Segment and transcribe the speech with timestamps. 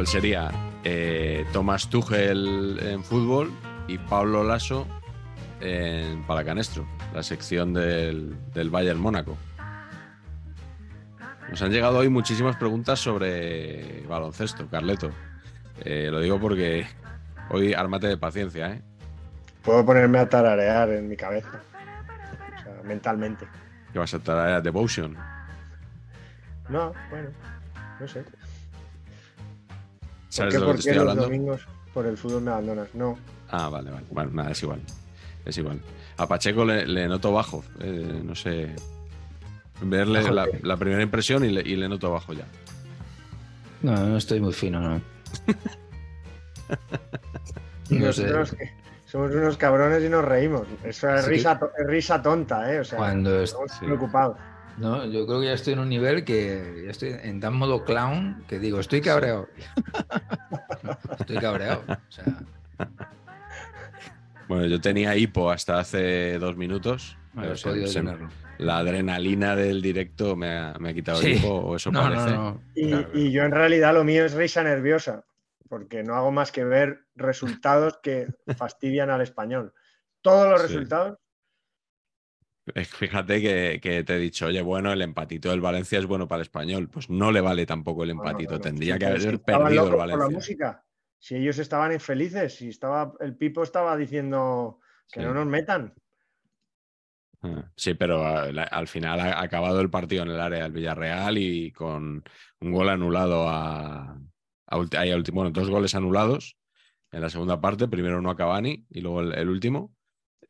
[0.00, 0.50] cual sería
[0.82, 3.52] eh, Tomás Tuchel en fútbol
[3.86, 4.86] y Pablo Lasso
[5.60, 9.36] en Palacanestro, la sección del, del Bayern Mónaco.
[11.50, 15.10] Nos han llegado hoy muchísimas preguntas sobre baloncesto, Carleto.
[15.84, 16.86] Eh, lo digo porque
[17.50, 18.82] hoy ármate de paciencia, ¿eh?
[19.62, 21.60] Puedo ponerme a tararear en mi cabeza.
[22.58, 23.46] O sea, mentalmente.
[23.92, 25.14] Que vas a a Devotion.
[26.70, 27.28] No, bueno,
[28.00, 28.24] no sé.
[30.40, 31.22] ¿Sabes ¿Por de qué, lo que por te qué estoy los hablando?
[31.22, 32.88] domingos por el fútbol me abandonas?
[32.94, 33.18] No.
[33.50, 34.06] Ah, vale, vale.
[34.10, 34.80] Bueno, nada, es igual.
[35.44, 35.80] Es igual.
[36.16, 37.64] A Pacheco le, le noto bajo.
[37.80, 38.74] eh, no sé.
[39.82, 42.44] Verle ¿Bajo la, primera impresión y le, y le noto bajo ya.
[43.82, 45.00] No, no estoy muy fino, no.
[47.90, 48.22] No sé.
[48.22, 48.70] Nosotros que
[49.06, 50.66] somos unos cabrones y nos reímos.
[50.84, 52.80] Eso es Sí risa, es risa tonta, ¿eh?
[52.80, 53.84] O sea, Cuando es- estamos sí.
[53.86, 54.36] preocupados.
[54.80, 57.84] No, yo creo que ya estoy en un nivel que ya estoy en tan modo
[57.84, 59.48] clown que digo, estoy cabreado.
[61.20, 61.82] estoy cabreado.
[61.88, 62.24] O sea,
[64.48, 67.16] Bueno, yo tenía hipo hasta hace dos minutos.
[67.54, 68.04] se- se-
[68.58, 71.32] la adrenalina del directo me ha, me ha quitado Sí.
[71.32, 72.30] el hipo, o eso No, parece.
[72.30, 72.62] no.
[72.74, 73.08] Y, Claro.
[73.14, 75.24] y yo en realidad lo mío es risa nerviosa,
[75.68, 78.26] porque no hago más que ver resultados que
[78.58, 79.72] fastidian al español.
[80.20, 80.66] Todos los Sí.
[80.68, 81.18] resultados,
[82.74, 86.38] Fíjate que, que te he dicho, oye, bueno, el empatito del Valencia es bueno para
[86.40, 86.88] el español.
[86.88, 88.60] Pues no le vale tampoco el empatito.
[88.60, 90.36] Tendría que haber perdido el locos por la Valencia.
[90.36, 90.84] música.
[91.18, 95.26] Si ellos estaban infelices, si estaba el Pipo estaba diciendo que Sí.
[95.26, 95.94] no nos metan.
[97.42, 101.72] Ah, Sí, pero al final ha acabado el partido en el área del Villarreal y
[101.72, 102.22] con
[102.60, 104.76] un gol anulado a, a a
[105.32, 106.56] bueno, dos goles anulados
[107.10, 109.92] en la segunda parte, primero uno a Cavani y luego el, el último,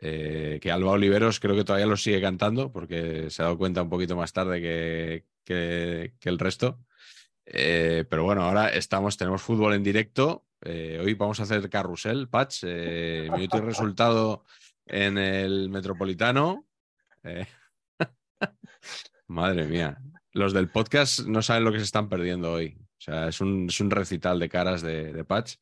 [0.02, 3.82] eh, que Alba Oliveros creo que todavía lo sigue cantando porque se ha dado cuenta
[3.82, 6.78] un poquito más tarde que, el resto.
[7.44, 10.46] Eh, pero bueno, ahora estamos, tenemos fútbol en directo.
[10.62, 14.44] eh, hoy vamos a hacer carrusel, Patch, minuto y resultado
[14.86, 16.66] en el Metropolitano.
[19.26, 19.98] Madre mía.
[20.32, 22.78] Los del podcast no saben lo que se están perdiendo hoy.
[22.80, 25.56] O sea, es un, es un recital de caras de, Patch.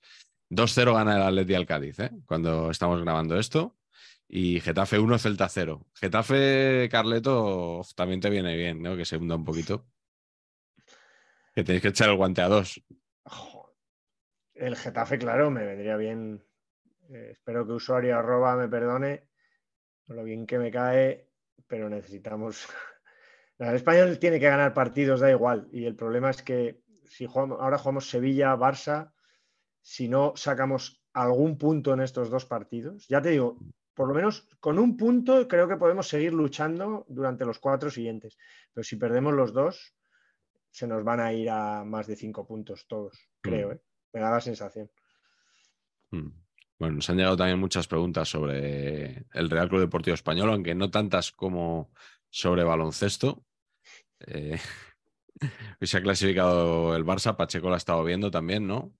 [0.50, 3.78] 2-0 gana el Atleti al Cádiz, cuando estamos grabando esto.
[4.28, 5.86] Y Getafe 1, Celta 0.
[5.94, 8.96] Getafe, Carleto, también te viene bien, ¿no?
[8.96, 9.86] Que se hunda un poquito.
[11.54, 12.82] Que tenéis que echar el guante a dos.
[14.54, 16.44] El Getafe, claro, me vendría bien.
[17.08, 19.28] Eh, espero que usuario arroba me perdone
[20.08, 21.28] por lo bien que me cae,
[21.66, 22.66] pero necesitamos.
[23.58, 25.68] El español tiene que ganar partidos, da igual.
[25.72, 29.12] Y el problema es que si ahora jugamos Sevilla, Barça,
[29.80, 33.58] si no sacamos algún punto en estos dos partidos, ya te digo,
[33.98, 38.38] por lo menos con un punto creo que podemos seguir luchando durante los cuatro siguientes.
[38.72, 39.92] Pero si perdemos los dos,
[40.70, 43.70] se nos van a ir a más de cinco puntos todos, creo.
[43.70, 43.72] Mm.
[43.72, 43.80] ¿eh?
[44.12, 44.88] Me da la sensación.
[46.12, 46.28] Mm.
[46.78, 50.92] Bueno, nos han llegado también muchas preguntas sobre el Real Club Deportivo Español, aunque no
[50.92, 51.90] tantas como
[52.30, 53.44] sobre baloncesto.
[54.20, 54.60] Eh,
[55.80, 58.94] Hoy se ha clasificado el Barça, Pacheco lo ha estado viendo también, ¿no?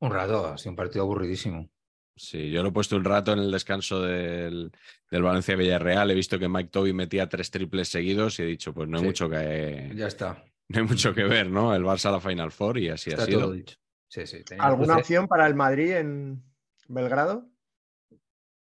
[0.00, 1.70] Un rato, ha sido un partido aburridísimo.
[2.16, 4.70] Sí, yo lo he puesto un rato en el descanso del,
[5.10, 6.10] del Valencia Villarreal.
[6.10, 9.02] He visto que Mike Toby metía tres triples seguidos y he dicho, pues no hay
[9.02, 9.06] Sí.
[9.06, 10.44] mucho que Ya está.
[10.68, 11.74] no hay mucho que ver, ¿no?
[11.74, 13.40] El Barça a la Final Four y así Está ha sido.
[13.40, 13.76] todo dicho.
[14.08, 14.38] Sí, sí.
[14.58, 16.42] ¿Alguna opción para el Madrid en
[16.88, 17.48] Belgrado?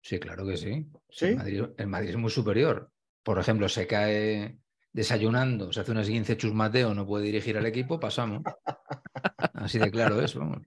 [0.01, 0.87] Sí, claro que sí.
[1.09, 1.25] ¿Sí?
[1.27, 2.91] El, Madrid, el Madrid es muy superior.
[3.23, 4.57] Por ejemplo, se cae
[4.93, 8.41] desayunando, se hace unas 15 Chus Mateo, no puede dirigir al equipo, pasamos.
[9.53, 10.63] Así de claro es, vamos.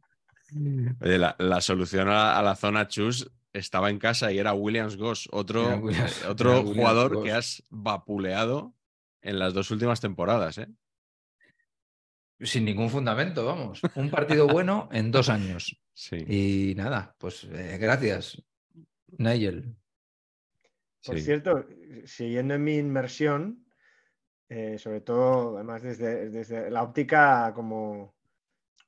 [1.01, 4.97] Oye, la, la solución a, a la zona chus estaba en casa y era Williams
[4.97, 7.25] Goss, otro, Era Williams- eh, otro era jugador Goss.
[7.25, 8.75] que has vapuleado
[9.23, 10.69] en las dos últimas temporadas, ¿eh?
[12.41, 13.83] Sin ningún fundamento, vamos.
[13.97, 15.79] Un partido bueno en dos años.
[15.93, 16.71] Sí.
[16.71, 18.43] Y nada, pues eh, gracias,
[19.19, 19.77] Nigel.
[21.05, 21.25] Por sí.
[21.25, 21.67] cierto,
[22.05, 23.67] siguiendo en mi inmersión,
[24.49, 28.15] eh, sobre todo, además desde, desde la óptica como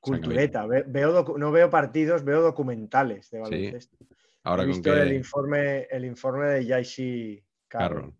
[0.03, 3.97] cultureta, ve- veo no veo partidos, veo documentales de baloncesto.
[4.43, 8.13] Ahora He con visto el informe, el informe de Jaishi Carroll.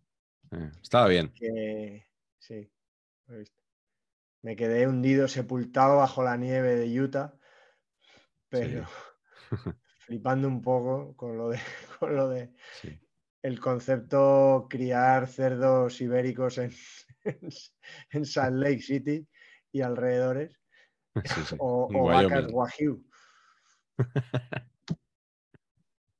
[0.51, 1.31] Eh, estaba bien.
[1.33, 2.07] que
[2.39, 2.71] sí,
[3.27, 3.57] lo he visto.
[4.41, 7.37] Me quedé hundido, sepultado bajo la nieve de Utah,
[8.49, 8.85] pero
[9.99, 11.59] flipando un poco con lo de,
[11.99, 12.99] con lo de Sí.
[13.41, 16.71] el concepto criar cerdos ibéricos en,
[18.11, 19.27] en Salt Lake City
[19.71, 20.61] y alrededores,
[21.25, 21.55] Sí, sí.
[21.59, 22.51] o, o vacas.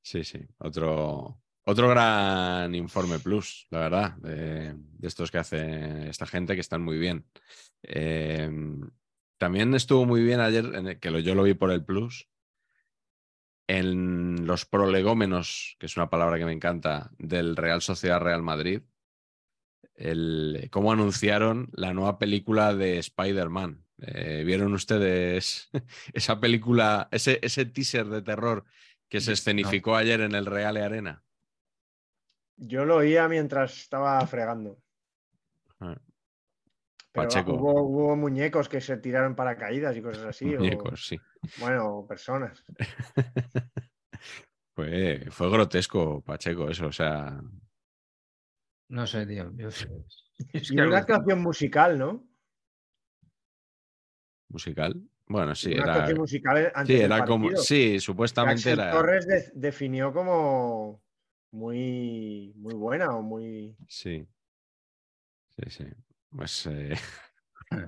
[0.02, 0.38] Sí, sí.
[0.58, 6.60] Otro, otro gran informe plus, la verdad, de, de estos que hace esta gente que
[6.60, 7.26] están muy bien.
[7.82, 8.50] Eh,
[9.38, 12.28] también estuvo muy bien ayer, que lo- yo lo vi por el plus,
[13.66, 18.82] en los prolegómenos, que es una palabra que me encanta, del Real Sociedad Real Madrid,
[19.94, 23.83] el, cómo anunciaron la nueva película de Spider-Man.
[23.98, 25.70] Eh, ¿Vieron ustedes
[26.12, 28.64] esa película, ese, ese teaser de terror
[29.08, 29.34] que se No.
[29.34, 31.22] escenificó ayer en el Real Arena?
[32.56, 34.78] Yo lo oía mientras estaba fregando.
[35.80, 35.96] Ah,
[37.12, 37.52] Pero Pacheco.
[37.54, 40.54] hubo, hubo muñecos que se tiraron paracaídas y cosas así.
[40.54, 41.18] o- Muñecos, sí.
[41.58, 42.62] bueno, personas.
[44.76, 46.86] Fue, fue grotesco, Pacheco, eso.
[46.86, 47.40] O sea,
[48.88, 49.52] No sé, tío.
[49.54, 49.68] yo-
[50.52, 52.26] es Y una actuación musical, ¿no?
[54.48, 54.94] Musical.
[55.26, 55.92] Bueno, sí, era.
[55.94, 57.56] actuación musical antes Sí, era como.
[57.56, 58.90] Sí, supuestamente Axel era.
[58.90, 61.02] Torres de- definió como
[61.52, 63.74] muy, muy buena o muy.
[63.88, 64.26] Sí.
[65.56, 65.84] Sí, sí.
[66.30, 66.66] Pues.
[66.66, 66.94] eh,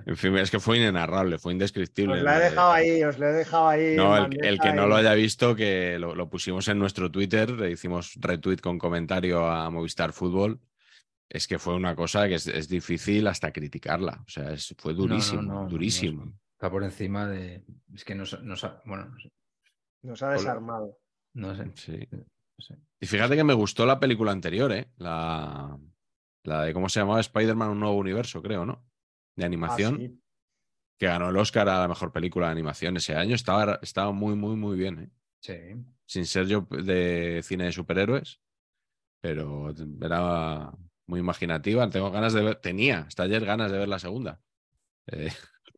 [0.05, 2.15] En fin, es que fue inenarrable, fue indescriptible.
[2.17, 3.95] Os la he lo de- dejado ahí, os la he dejado ahí.
[3.95, 7.71] No, el, que no lo haya visto, que lo, lo pusimos en nuestro Twitter, le
[7.71, 10.59] hicimos retweet con comentario a Movistar Fútbol.
[11.29, 14.23] Es que fue una cosa que es, es difícil hasta criticarla.
[14.25, 16.33] O sea, es- fue no, durísimo, no, no, durísimo.
[16.57, 17.63] Está por encima de.
[17.93, 19.31] Es que no, sa- no sa- Bueno, no sé.
[20.01, 20.97] Nos ha desarmado.
[21.33, 21.71] No sé.
[21.75, 22.07] Sí.
[22.11, 22.25] no
[22.57, 22.75] sé.
[22.99, 24.89] Y fíjate que me gustó la película anterior, ¿eh?
[24.97, 25.77] La,
[26.43, 28.83] la de cómo se llamaba Spider-Man, un nuevo universo, creo, ¿no?
[29.35, 30.19] De Ah, animación, sí.
[30.97, 33.35] que ganó el Oscar a la mejor película de animación ese año.
[33.35, 35.09] Estaba, estaba muy, muy, muy bien, ¿eh?
[35.41, 35.53] Sí.
[36.07, 38.41] Sin ser yo de cine de superhéroes,
[39.21, 39.69] pero
[40.01, 40.71] era
[41.05, 41.87] muy imaginativa.
[41.91, 44.41] Tengo ganas de ver, tenía hasta ayer ganas de ver la segunda.
[45.05, 45.29] Eh,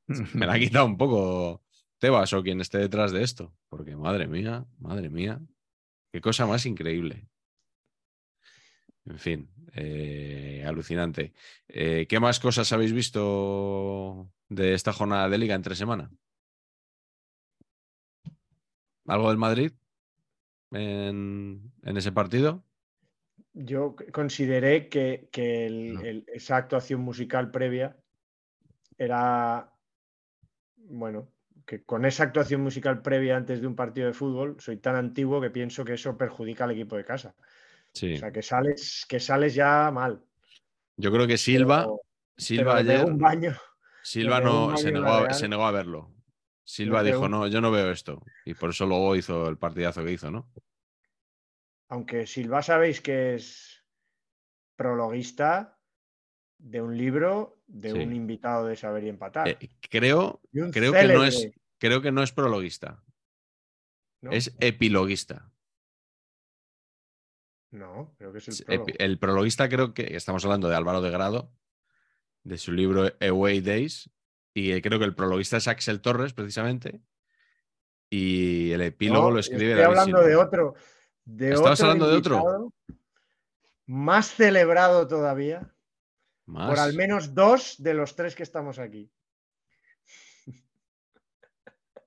[0.34, 1.64] me la ha quitado un poco
[2.00, 5.40] Tebas o quien esté detrás de esto, porque madre mía, madre mía,
[6.12, 7.28] qué cosa más increíble.
[9.06, 11.34] En fin, eh, alucinante.
[11.68, 16.12] Eh, ¿Qué más cosas habéis visto de esta jornada de liga entre semana?
[19.08, 19.72] ¿Algo del Madrid
[20.72, 22.64] en, en ese partido?
[23.54, 26.02] Yo consideré que, que el- No.
[26.02, 27.98] el- esa actuación musical previa
[28.98, 29.74] era,
[30.90, 31.30] bueno,
[31.66, 35.40] que con esa actuación musical previa antes de un partido de fútbol, soy tan antiguo
[35.40, 37.36] que pienso que eso perjudica al equipo de casa.
[37.94, 38.16] Sí.
[38.16, 40.22] O sea, que sales, que sales ya mal.
[40.98, 42.02] Yo creo que Silva, Pero-
[42.38, 43.56] Silva pero ayer, un baño.
[44.04, 45.34] Silva un no se negó, a, Real.
[45.34, 46.12] se negó a verlo.
[46.64, 48.22] Silva dijo, un- no, yo no veo esto.
[48.46, 50.52] Y por eso luego hizo el partidazo que hizo, ¿no?
[51.90, 53.84] Aunque Silva sabéis que es
[54.76, 55.78] prologuista
[56.58, 57.98] de un libro de Sí.
[58.00, 59.48] un invitado de Saber y Empatar.
[59.48, 59.58] Eh,
[59.90, 63.02] creo, Y creo que no es, creo que no es prologuista,
[64.22, 64.32] ¿no?
[64.32, 65.52] es epiloguista.
[67.72, 68.94] No, creo que es el prólogo.
[68.98, 71.52] El prologuista creo que estamos hablando de Álvaro de Grado,
[72.44, 74.10] de su libro Away Days,
[74.56, 77.02] y eh, creo que el prologuista es Axel Torres, precisamente,
[78.10, 80.28] y el epílogo No, lo escribe Estoy hablando Silva.
[80.28, 80.74] de otro.
[81.26, 82.74] De ¿Estabas otro hablando de otro?
[83.86, 85.72] Más celebrado todavía.
[86.50, 86.68] Más.
[86.70, 89.12] por al menos dos de los tres que estamos aquí.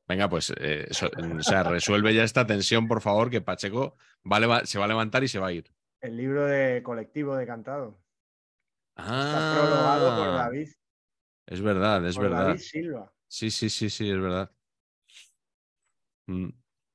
[0.08, 1.08] Venga, pues eh, so-
[1.38, 3.96] o sea, resuelve ya esta tensión, por favor, que Pacheco
[4.30, 5.72] va se va a levantar y se va a ir.
[6.00, 8.02] El libro de colectivo de cantado.
[8.96, 10.68] Está Ah, prologado por David,
[11.46, 12.46] Es verdad, es por verdad.
[12.48, 13.12] David Silva.
[13.28, 14.50] Sí, sí, sí, sí, es verdad.
[16.26, 16.48] Mm.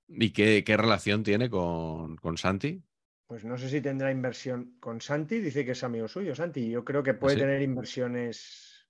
[0.09, 2.83] ¿Y qué, qué relación tiene con, con Santi?
[3.27, 6.69] Pues no sé si tendrá inversión con Santi, dice que es amigo suyo, Santi.
[6.69, 7.41] Yo creo que puede sí?
[7.41, 8.87] tener inversiones,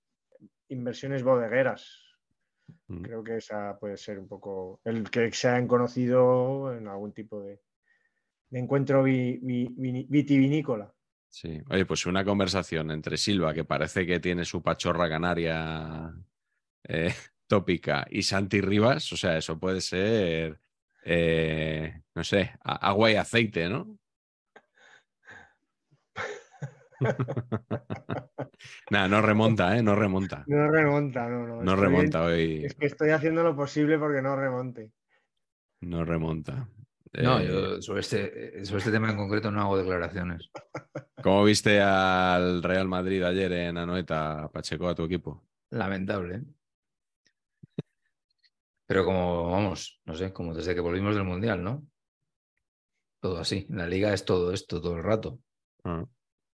[0.68, 2.04] inversiones bodegueras.
[2.86, 3.02] Mm.
[3.02, 7.42] Creo que esa puede ser un poco el que se hayan conocido en algún tipo
[7.42, 7.60] de,
[8.50, 10.94] de encuentro vi- vi- vini- vitivinícola.
[11.30, 11.60] Sí.
[11.68, 16.14] Oye, pues una conversación entre Silva, que parece que tiene su pachorra canaria
[16.84, 17.12] eh,
[17.48, 20.60] tópica, y Santi Rivas, o sea, eso puede ser,
[21.04, 23.98] eh, no sé, agua y aceite, ¿no?
[28.90, 29.82] Nada, no remonta, ¿eh?
[29.82, 30.44] No remonta.
[30.46, 31.62] No remonta, no, no.
[31.62, 32.64] No estoy- remonta hoy.
[32.64, 34.90] Es que estoy haciendo lo posible porque no remonte.
[35.80, 36.68] No remonta.
[37.22, 40.50] No, Eh, yo sobre este, sobre este tema en concreto no hago declaraciones.
[41.22, 45.42] ¿Cómo viste al Real Madrid ayer en Anoeta, Pacheco, a tu equipo?
[45.70, 46.36] Lamentable.
[46.36, 46.42] ¿eh?
[48.86, 51.86] Pero como, vamos, no sé, como desde que volvimos del Mundial, ¿no?
[53.20, 53.66] Todo así.
[53.70, 55.38] La liga es todo esto, todo el rato.
[55.84, 56.04] Ah,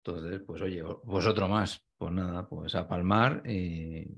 [0.07, 1.83] Entonces, pues oye, pues otro más.
[1.97, 4.15] Pues nada, pues a palmar y,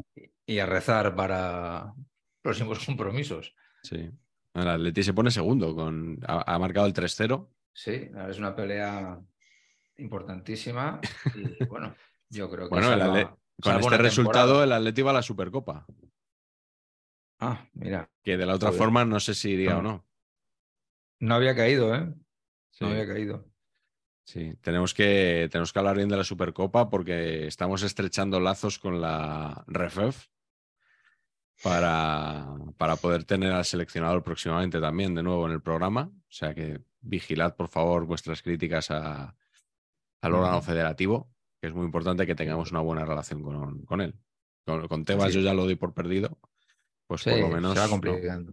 [0.46, 1.92] y a rezar para
[2.42, 3.54] próximos compromisos.
[3.82, 4.10] sí.
[4.54, 7.46] El Atleti se pone segundo, con, ha, ha marcado el 3-0.
[7.74, 9.20] Sí, ahora es una pelea
[9.98, 10.98] importantísima
[11.34, 11.94] y bueno,
[12.30, 14.64] yo creo que Bueno, el salva- Atle- con este resultado temporada.
[14.64, 15.86] el Atleti va a la Supercopa,
[17.38, 18.78] Ah, mira, que de la otra Joder.
[18.82, 19.88] forma no sé si iría o No.
[19.92, 20.06] no.
[21.20, 22.14] no había caído, ¿eh?
[22.70, 23.44] Sí, No había caído.
[24.26, 24.52] Sí.
[24.60, 29.64] Tenemos, que, tenemos que hablar bien de la Supercopa porque estamos estrechando lazos con la
[29.66, 30.26] REFEF
[31.62, 36.10] para, para poder tener al seleccionador próximamente también de nuevo en el programa.
[36.12, 39.34] O sea que vigilad, por favor, vuestras críticas a-
[40.22, 41.30] al órgano federativo,
[41.60, 44.14] que es muy importante que tengamos una buena relación con, con él.
[44.66, 45.38] Con, con Tebas Sí.
[45.38, 46.38] yo ya lo doy por perdido.
[47.06, 47.74] Pues Sí, por lo menos.
[47.74, 48.52] se va no.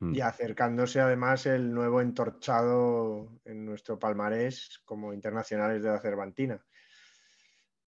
[0.00, 0.14] Mm.
[0.14, 6.62] Y acercándose además el nuevo entorchado en nuestro palmarés como internacionales de la Cervantina.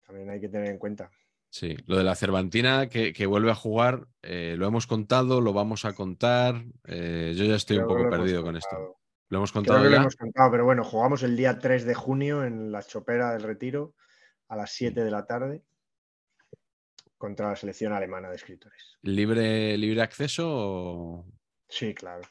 [0.05, 1.11] También hay que tener en cuenta.
[1.49, 5.53] Sí, lo de la Cervantina que, que vuelve a jugar, eh, lo hemos contado, lo
[5.53, 6.63] vamos a contar.
[6.85, 8.99] eh, yo ya estoy un Creo poco perdido con esto.
[9.29, 11.93] Lo hemos Creo contado que lo hemos contado, pero bueno, jugamos el día 3 de
[11.93, 13.95] junio en la Chopera del Retiro
[14.47, 15.63] a las 7 de la tarde
[17.17, 18.97] contra la selección alemana de escritores.
[19.01, 21.25] ¿Libre, libre acceso o...?
[21.69, 22.21] Sí, claro.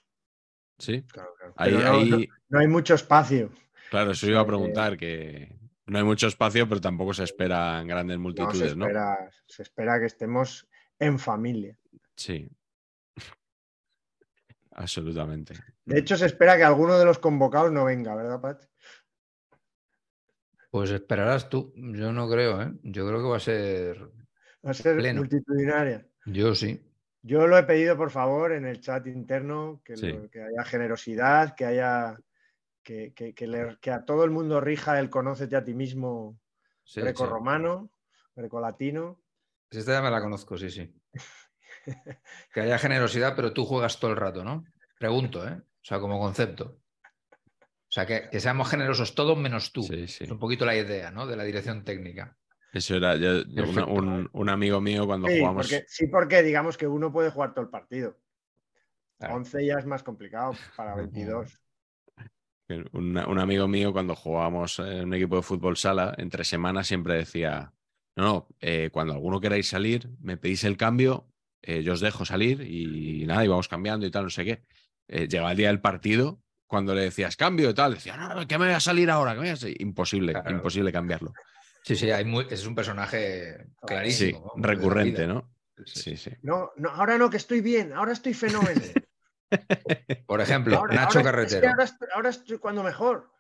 [0.78, 1.02] Sí.
[1.02, 1.54] claro, claro.
[1.56, 3.50] Ahí, no, ahí- no- no hay mucho espacio.
[3.90, 7.86] claro, eso iba a que- preguntar, que no hay mucho espacio, pero tampoco se esperan
[7.86, 8.84] grandes No, se, multitudes, ¿no?
[8.86, 11.78] espera, se espera que estemos en familia.
[12.16, 12.48] Sí.
[14.72, 15.54] Absolutamente.
[15.84, 18.64] De hecho, se espera que alguno de los convocados no venga, ¿verdad, Pat?
[20.70, 21.72] Pues esperarás tú.
[21.76, 22.72] Yo no creo, ¿eh?
[22.82, 23.98] Yo creo que va a ser.
[24.66, 25.20] Va a ser Pleno.
[25.20, 26.06] multitudinaria.
[26.26, 26.82] Yo sí.
[27.26, 30.12] Yo lo he pedido, por favor, en el chat interno, que, Sí.
[30.12, 32.18] lo- que haya generosidad, que haya
[32.84, 36.38] que, que- que le- que a todo el mundo rija el conócete a ti mismo
[36.84, 37.00] sí, sí.
[37.00, 37.90] greco-romano,
[38.36, 39.20] grecolatino.
[39.72, 40.94] Sí, Esta ya me la conozco, sí, sí.
[42.54, 44.64] Que haya generosidad, pero tú juegas todo el rato, ¿no?
[45.00, 45.54] Pregunto, ¿eh?
[45.60, 46.78] O sea, como concepto.
[47.02, 49.82] O sea, que, que seamos generosos todos menos tú.
[49.82, 50.22] Sí, sí.
[50.24, 51.26] Es un poquito la idea, ¿no?
[51.26, 52.36] De la dirección técnica.
[52.76, 55.66] Eso era yo- una- un, un amigo mío cuando Sí jugamos.
[55.66, 58.18] porque, sí, porque digamos que uno puede jugar todo el partido.
[59.18, 59.36] Claro.
[59.36, 61.58] 11 ya es más complicado para 22.
[62.68, 66.86] que Un, un amigo mío cuando jugábamos en un equipo de fútbol sala, entre semanas
[66.86, 67.72] siempre decía,
[68.14, 71.26] no, no, eh, cuando alguno queráis salir, me pedís el cambio,
[71.62, 74.62] eh, yo os dejo salir y nada, íbamos cambiando y tal, no sé qué.
[75.08, 78.58] Eh, llegaba el día del partido, cuando le decías cambio y tal, decía, no, que
[78.58, 79.80] me voy a salir ahora, que me voy a salir".
[79.80, 80.50] Imposible, Claro.
[80.50, 81.32] imposible cambiarlo.
[81.86, 84.52] Sí, sí, hay muy- es un personaje Sí, clarísimo.
[84.56, 85.26] la recurrente.
[85.26, 85.54] ¿no?
[85.84, 86.30] Sí, Sí, sí.
[86.30, 86.36] sí.
[86.42, 88.80] No, no, ahora no, que estoy bien, ahora estoy fenómeno.
[90.26, 91.68] Por ejemplo, Ahora- Nacho ahora- es que Carretero.
[91.70, 93.30] ahora, estoy, ahora estoy cuando mejor.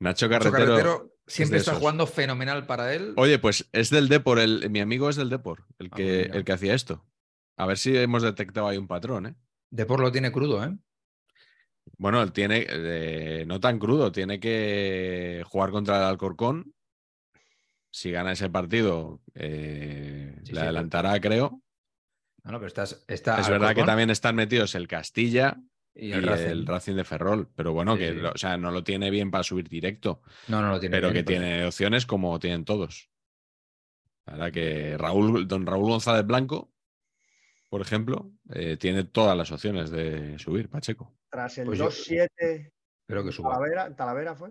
[0.00, 0.66] Nacho Nacho Carretero.
[0.66, 1.80] Carretero siempre está esos.
[1.80, 3.14] jugando fenomenal para él.
[3.16, 6.44] Oye, pues es del Depor, el, mi amigo es del Depor, el Ah, que, el
[6.44, 7.06] que hacía esto.
[7.56, 9.34] A ver si hemos detectado ahí un patrón, ¿eh?
[9.70, 10.76] Depor lo tiene crudo, ¿eh?
[11.98, 16.74] Bueno, él tiene, eh, no tan crudo, tiene que jugar contra el Alcorcón.
[17.94, 21.60] Si gana ese partido, eh, Sí, le sí, adelantará, creo.
[22.42, 25.58] No, no, pero estás, está es verdad que también están metidos el Castilla
[25.94, 26.94] y y el el Racing.
[26.96, 27.50] De Ferrol.
[27.54, 28.14] Pero bueno, Sí, que sí.
[28.16, 30.96] lo- o sea, no lo tiene bien para subir directo, No, no lo tiene.
[30.96, 33.10] pero bien, que tiene opciones como tienen todos.
[34.24, 36.72] La verdad que Raúl, don Raúl González Blanco,
[37.68, 41.14] por ejemplo, eh, tiene todas las opciones de subir, Pacheco.
[41.30, 42.72] Tras el Pues yo- 2-7
[43.06, 43.50] Creo que suba.
[43.50, 44.50] Talavera, Talavera fue.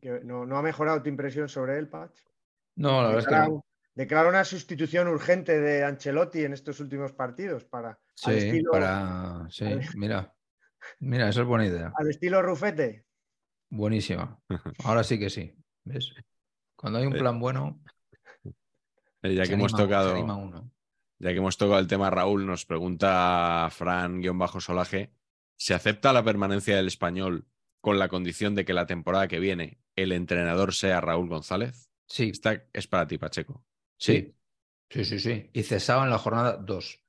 [0.00, 2.12] Que no, no ha mejorado tu impresión sobre él, Pach.
[2.76, 3.64] No, la verdad es que Declara, no.
[3.94, 9.46] declara una sustitución urgente de Ancelotti en estos últimos partidos para al, Sí, estilo, para.
[9.50, 10.32] Sí, al- mira.
[11.00, 11.92] Mira, esa es buena idea.
[11.96, 13.06] al estilo Rufete.
[13.70, 14.38] Buenísima.
[14.84, 15.52] Ahora sí que sí.
[15.84, 16.12] ¿Ves?
[16.76, 17.80] Cuando hay un plan bueno,
[19.22, 20.20] Eh, ya que hemos anima- tocado.
[20.22, 20.70] uno.
[21.18, 25.12] Ya que hemos tocado el tema Raúl, nos pregunta Fran-Solaje,
[25.56, 27.46] ¿se acepta la permanencia del español
[27.80, 31.90] con la condición de que la temporada que viene el entrenador sea Raúl González?
[32.06, 33.64] Sí, Esta es para ti, Pacheco.
[33.98, 34.32] sí.
[34.88, 35.50] Sí, sí, sí.
[35.52, 37.02] Y cesado en la jornada 2.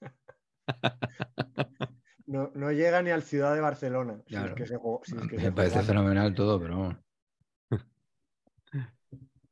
[2.26, 4.20] No, no llega ni al Ciudad de Barcelona.
[4.26, 4.54] si es Claro.
[4.54, 5.86] que se jugó- si es que Me se parece jugó.
[5.86, 7.02] fenomenal todo, pero.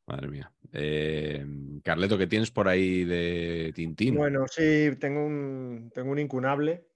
[0.06, 0.52] Madre mía.
[0.72, 1.46] Eh,
[1.82, 4.16] Carleto, ¿qué tienes por ahí de Tintín?
[4.16, 6.86] Bueno, sí, tengo un, tengo un incunable.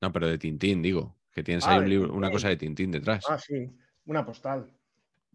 [0.00, 1.16] No, pero de Tintín, digo.
[1.34, 3.24] Que tienes Ah, ahí un libro- una cosa de Tintín detrás.
[3.28, 3.68] Ah, sí,
[4.06, 4.70] una postal.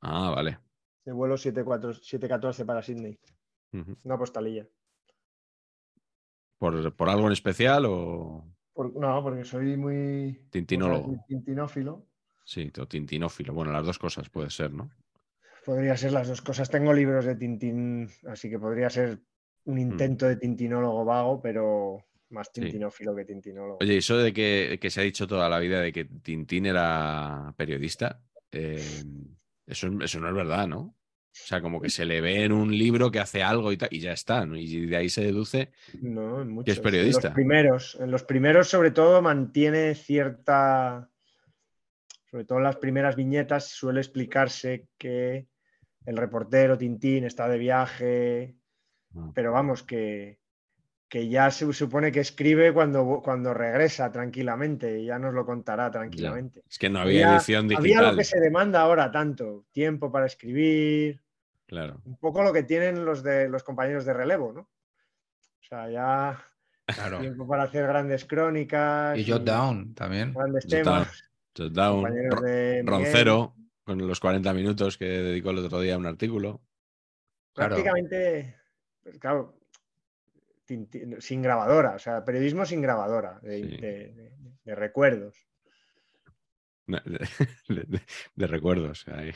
[0.01, 0.58] Ah, vale.
[1.06, 3.20] De vuelo 74 714 para Sydney.
[4.03, 4.65] Una postalilla.
[6.58, 10.48] ¿Por, por algo en especial o Por- no, porque soy muy.
[10.50, 11.24] Tintinólogo.
[11.27, 12.06] Tintinófilo.
[12.46, 13.53] sí, o tintinófilo?
[13.53, 14.89] Bueno, las dos cosas puede ser, ¿no?
[15.65, 16.70] Podría ser las dos cosas.
[16.70, 19.20] Tengo libros de Tintín, así que podría ser
[19.65, 22.50] un intento de tintinólogo vago, pero más.
[22.53, 22.62] Sí.
[22.62, 23.77] tintinófilo que tintinólogo.
[23.81, 27.53] Oye, eso de que, que se ha dicho toda la vida de que Tintín era
[27.57, 28.21] periodista,
[28.51, 29.03] eh,
[29.65, 30.79] eso, eso no es verdad, ¿no?
[30.79, 30.95] O
[31.31, 34.00] sea, como que se le ve en un libro que hace algo y, tal, y
[34.00, 34.57] ya está, ¿no?
[34.57, 35.71] Y de ahí se deduce.
[36.01, 37.27] No, en que es periodista.
[37.27, 41.09] En los primeros, en los primeros, sobre todo, mantiene cierta.
[42.29, 45.48] Sobre todo en las primeras viñetas suele explicarse que
[46.05, 48.59] el reportero Tintín está de viaje,
[49.15, 49.31] Ah.
[49.33, 50.38] pero vamos, que,
[51.10, 55.90] que ya se supone que escribe cuando, cuando regresa tranquilamente, y ya nos lo contará
[55.90, 56.62] tranquilamente.
[56.70, 58.12] Es que no había edición había digital.
[58.12, 61.20] lo que se demanda ahora tanto, tiempo para escribir,
[61.66, 62.00] Claro.
[62.05, 64.62] un poco lo que tienen los de los compañeros de relevo, ¿no?
[64.62, 66.46] O sea, ya
[66.88, 67.20] Claro.
[67.20, 70.33] tiempo para hacer grandes crónicas, Y Jot Down también.
[70.33, 72.88] grandes Jot temas, Touchdown, compañeros Ro- de Miguel.
[72.88, 76.62] Roncero, con los 40 minutos que dedicó el otro día a un artículo.
[77.53, 77.75] Claro.
[77.75, 78.55] prácticamente,
[79.03, 79.58] pues, claro,
[80.70, 83.77] Tintín- sin grabadora, o sea, periodismo sin grabadora, de, Sí.
[83.77, 84.32] de- de-
[84.64, 85.36] de recuerdos.
[86.88, 87.01] De,
[87.68, 88.01] de-
[88.36, 89.08] de recuerdos.
[89.08, 89.34] Hay-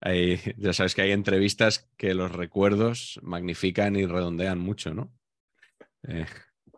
[0.00, 5.12] hay- ya sabes que hay entrevistas que los recuerdos magnifican y redondean mucho, ¿no?
[6.08, 6.26] Eh,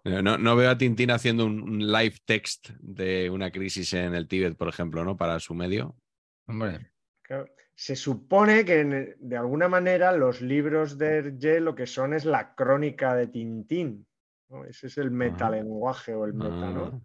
[0.05, 4.29] no, no veo a Tintín haciendo un, un live text de una crisis en el
[4.29, 5.17] Tíbet, por ejemplo, ¿no?
[5.17, 5.97] Para su medio.
[6.47, 6.91] Hombre,
[7.23, 12.25] Claro, Se supone que de alguna manera los libros de Hergé lo que son es
[12.25, 14.07] la crónica de Tintín.
[14.49, 14.65] ¿no?
[14.65, 16.85] Ese es el metalenguaje o el meta, ¿no?
[16.87, 17.01] Ah,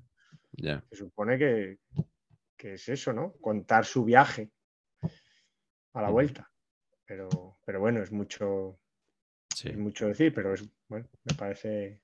[0.52, 0.84] ya.
[0.92, 1.80] Se supone que,
[2.56, 3.34] que es eso, ¿no?
[3.42, 4.52] Contar su viaje
[5.94, 6.14] a la Ujú.
[6.14, 6.52] vuelta.
[7.06, 8.80] Pero, pero bueno, es mucho,
[9.56, 9.70] Sí.
[9.70, 12.04] es mucho decir, pero es, bueno, me parece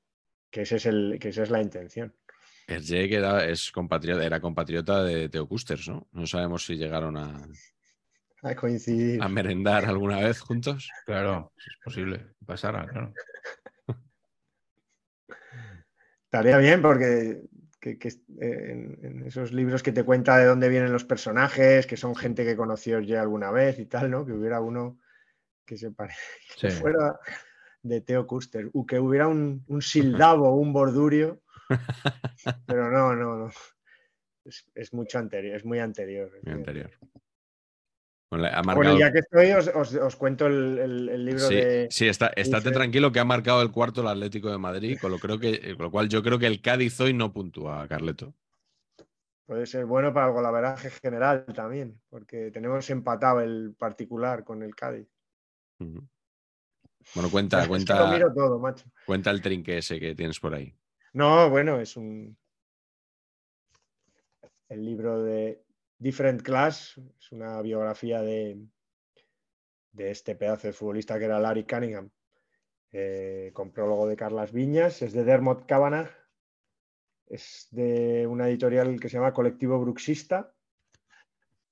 [0.49, 2.15] que, ese es el, que esa es la intención.
[2.67, 6.08] Hergé que era, es compatriota, era compatriota de Teo Custers, ¿no?
[6.13, 7.47] No sabemos si llegaron a,
[8.45, 9.21] A coincidir.
[9.23, 10.89] a merendar alguna vez juntos.
[11.05, 13.12] claro, es posible pasara, claro.
[16.25, 17.41] Estaría bien porque
[17.79, 21.86] que- que, eh, en, en esos libros que te cuenta de dónde vienen los personajes,
[21.88, 24.25] que son gente que conoció ya alguna vez y tal, ¿no?
[24.25, 24.99] Que hubiera uno
[25.65, 26.13] que se pare-
[26.60, 26.77] que Sí.
[26.81, 27.19] fuera
[27.84, 31.41] de Teo Custer, u que hubiera un, un Sildavo, un Bordurio,
[32.67, 33.51] pero no, no, no.
[34.43, 36.31] Es, es mucho anterior, es muy anterior.
[36.43, 36.91] muy anterior.
[38.29, 41.88] Bueno, ya que estoy, os, os- os cuento el, el- el libro Sí, de.
[41.89, 45.19] sí, está, estate tranquilo que ha marcado el cuarto el Atlético de Madrid, con lo,
[45.19, 48.33] creo que, eh, con lo cual yo creo que el Cádiz hoy no puntúa, Carleto.
[49.45, 54.75] Puede ser bueno para el golaveraje general también, porque tenemos empatado el particular con el
[54.75, 55.07] Cádiz.
[55.77, 58.85] Bueno, cuenta, cuenta, miro todo, macho.
[59.05, 60.73] cuenta el trinque ese que tienes por ahí.
[61.13, 62.35] No, bueno, es un.
[64.67, 65.63] El libro de
[65.97, 68.60] Different Class, es una biografía de,
[69.91, 72.10] de este pedazo de futbolista que era Larry Cunningham,
[72.91, 76.10] eh, con prólogo de Carlas Viñas, es de Dermot Cavanagh,
[77.27, 80.55] es de una editorial que se llama Colectivo Bruxista,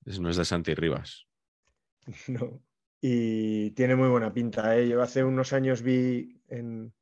[0.04, 1.26] no es de Santi Rivas.
[2.28, 2.62] No.
[3.00, 4.76] Y tiene muy buena pinta.
[4.76, 4.88] ¿eh?
[4.88, 6.92] Yo hace unos años vi en,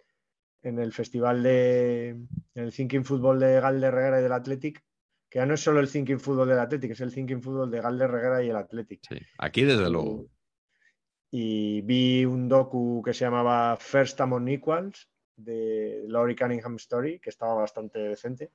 [0.62, 4.84] en el festival de en el Thinking Football de Gal de Herrera y del Athletic
[5.32, 7.80] Que ya no es solo el thinking football del Athletic, es el thinking football de
[7.80, 9.00] Galder Reguera y el Athletic.
[9.08, 10.26] Sí, aquí desde luego.
[11.30, 17.30] Y vi un docu que se llamaba First Among Equals de Laurie Cunningham Story, que
[17.30, 18.50] estaba bastante decente.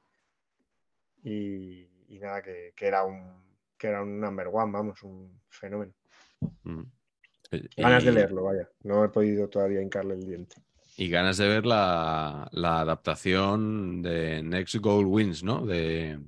[1.24, 3.42] Y, y nada, que, que era un
[3.76, 5.94] que era un number one, vamos, un fenómeno.
[6.62, 6.84] Mm.
[7.76, 8.70] Ganas de leerlo, vaya.
[8.84, 10.58] No he podido todavía hincarle el diente.
[10.96, 15.66] Y ganas de ver la, la adaptación de Next Goal Wins, ¿no?
[15.66, 16.20] De,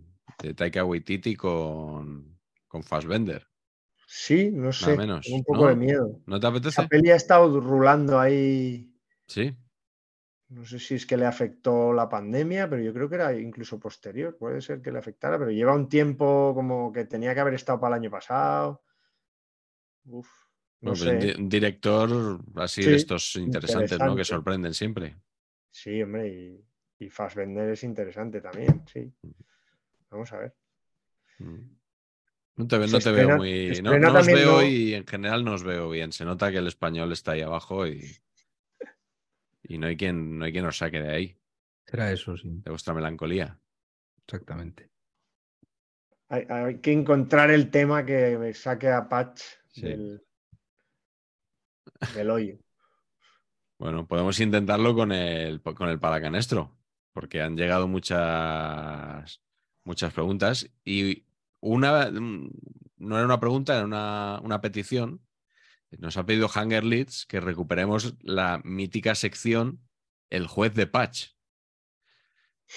[0.42, 3.46] de Taika Waititi con, con Fassbender.
[4.08, 4.98] Sí, no sé.
[4.98, 5.68] menos, tengo un poco ¿no?
[5.68, 6.20] de miedo.
[6.26, 6.82] ¿No te apetece?
[6.82, 8.92] Esa peli ha estado rulando ahí.
[9.28, 9.56] Sí.
[10.50, 13.80] No sé si es que le afectó la pandemia, pero yo creo que era incluso
[13.80, 14.36] posterior.
[14.36, 17.80] Puede ser que le afectara, pero lleva un tiempo como que tenía que haber estado
[17.80, 18.82] para el año pasado.
[20.06, 20.28] Uf,
[20.82, 21.18] no un, sé.
[21.18, 24.16] di- un director así Sí, de estos interesantes, ¿no?
[24.16, 25.18] Que sorprenden siempre.
[25.70, 29.14] Sí, hombre, y, y Fassbender es interesante también, sí.
[30.10, 30.56] Vamos a ver.
[31.40, 31.78] Mm.
[32.56, 33.80] No te, ve- Se no te veo muy.
[33.82, 34.64] No, no os veo ¿no?
[34.66, 36.12] y en general no os veo bien.
[36.12, 38.18] Se nota que el español está ahí abajo y,
[39.64, 41.38] y no, hay quien, no hay quien os saque de ahí,
[41.86, 43.60] Será eso, sí, de vuestra melancolía.
[44.28, 44.90] exactamente.
[46.28, 49.42] Hay, hay que encontrar el tema que me saque a Patch
[49.72, 49.82] Sí.
[49.84, 50.22] del,
[52.16, 52.58] del hoyo.
[53.80, 56.78] Bueno, podemos intentarlo con el, con el paracanestro,
[57.14, 59.42] porque han llegado muchas,
[59.90, 61.26] muchas preguntas y
[61.62, 62.52] una mm,
[62.98, 65.26] no era una pregunta, era una, una petición.
[65.98, 69.82] Nos ha pedido Hunger Leads que recuperemos la mítica sección
[70.30, 71.30] El juez de Patch.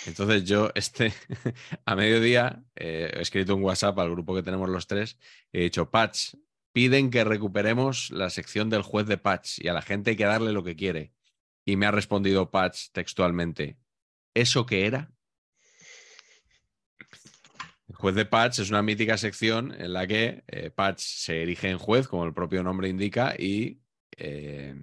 [0.07, 1.13] Entonces yo, este,
[1.85, 5.19] a mediodía, eh, he escrito un WhatsApp al grupo que tenemos los tres,
[5.53, 6.37] he dicho, Patch,
[6.73, 10.25] piden que recuperemos la sección del juez de Patch y a la gente hay que
[10.25, 11.13] darle lo que quiere.
[11.67, 13.77] Y me ha respondido Patch textualmente,
[14.33, 15.13] ¿eso qué era?
[18.03, 21.79] Juez de Patch es una mítica sección en la que eh, Patch se erige en
[21.79, 23.79] juez, como el propio nombre indica, y
[24.17, 24.75] eh,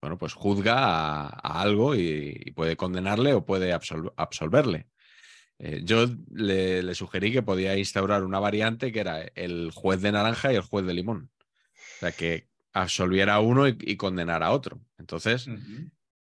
[0.00, 4.86] bueno, pues juzga a, a algo y, y puede condenarle o puede absol- absolverle.
[5.58, 10.12] Eh, yo le, le sugerí que podía instaurar una variante que era el juez de
[10.12, 11.32] naranja y el juez de limón.
[11.36, 14.80] O sea, que absolviera a uno y, y condenara a otro.
[14.96, 15.48] Entonces,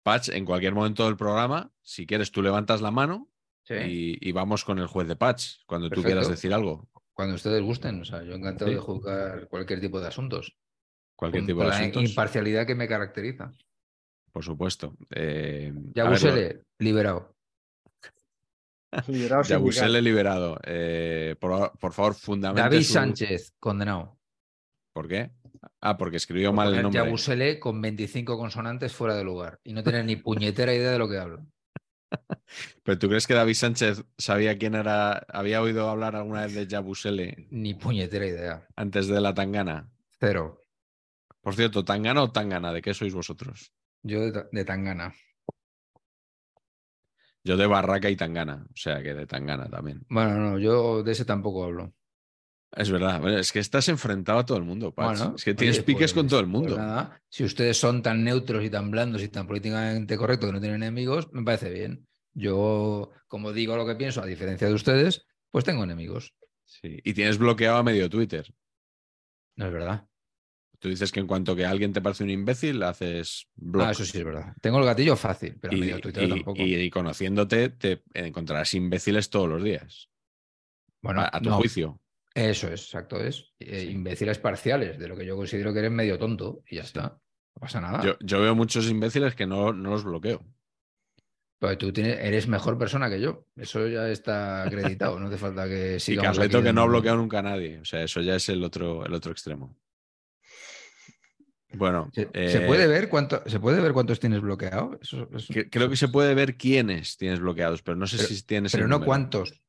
[0.04, 3.30] Patch, en cualquier momento del programa, si quieres, tú levantas la mano
[3.64, 6.90] Sí, y, y vamos con el juez de Patch, cuando tú quieras decir algo.
[7.14, 8.76] Cuando ustedes gusten, o sea, yo encantado Sí.
[8.76, 10.58] de juzgar cualquier tipo de asuntos.
[11.16, 12.04] Cualquier con, tipo con de la asuntos.
[12.04, 13.52] imparcialidad que me caracteriza.
[14.32, 14.96] Por supuesto.
[15.12, 17.36] Eh, Ya ver, liberado.
[19.48, 20.58] Yabusele liberado.
[20.66, 22.62] Eh, por, por favor, fundamente.
[22.62, 24.18] David su- Sánchez, condenado.
[24.94, 25.32] ¿Por qué?
[25.80, 27.02] Ah, porque escribió Por mal el nombre.
[27.04, 31.08] Yabusele con 25 consonantes fuera de lugar y no tener ni puñetera idea de lo
[31.10, 31.46] que hablo.
[32.84, 35.14] Pero ¿tú crees que David Sánchez sabía quién era?
[35.30, 38.68] ¿Había oído hablar alguna vez de Yabusele Ni puñetera idea.
[38.76, 39.90] antes de la Tangana?
[40.20, 40.60] Cero.
[41.42, 42.72] Por cierto, ¿Tangana o Tangana?
[42.74, 43.74] ¿De qué sois vosotros?
[44.04, 45.14] Yo de, de Tangana.
[47.44, 48.66] Yo de Barraca y Tangana.
[48.70, 50.06] O sea que de Tangana también.
[50.10, 51.94] Bueno, no, yo de ese tampoco hablo.
[52.74, 53.20] Es verdad.
[53.20, 54.94] Bueno, es que estás enfrentado a todo el mundo.
[54.96, 56.78] Bueno, es que tienes oye, piques con pues- todo el pues mundo.
[56.78, 60.62] nada, si ustedes son tan neutros y tan blandos y tan políticamente correctos que no
[60.62, 62.08] tienen enemigos, me parece bien.
[62.34, 66.34] Yo, como digo lo que pienso, a diferencia de ustedes, pues tengo enemigos.
[66.64, 66.98] Sí.
[67.04, 68.54] Y tienes bloqueado a medio Twitter.
[69.58, 70.08] No es verdad.
[70.80, 73.88] Tú dices que en cuanto que alguien te parece un imbécil, haces block.
[73.88, 74.54] Ah, eso sí es verdad.
[74.62, 76.62] Tengo el gatillo fácil, pero a y, medio Twitter y- tampoco.
[76.62, 80.10] y conociéndote, te encontrarás imbéciles todos los días.
[81.02, 82.00] bueno, a, a tu no, juicio.
[82.34, 83.52] Eso es, exacto, es.
[83.60, 83.90] Eh.
[83.92, 87.20] Imbéciles parciales, de lo que yo considero que eres medio tonto y ya está.
[87.56, 88.04] No pasa nada.
[88.04, 90.42] Yo, yo veo muchos imbéciles que no, no los bloqueo.
[91.60, 93.46] Pero tú tienes, eres mejor persona que yo.
[93.56, 95.20] Eso ya está acreditado.
[95.20, 96.40] No hace falta que Y sigamos.
[96.40, 97.80] Aquí que no ha bloqueado nunca a nadie.
[97.80, 99.78] O sea, eso ya es el otro, el otro extremo.
[101.74, 105.00] Bueno, ¿Se, eh, se puede ver cuánto, ¿Se puede ver cuántos tienes bloqueado?
[105.02, 108.28] Eso- eso- que- creo que se puede ver quiénes tienes bloqueados, pero no sé Pero-
[108.30, 108.72] si tienes.
[108.74, 109.08] Pero el no número.
[109.08, 109.62] cuántos.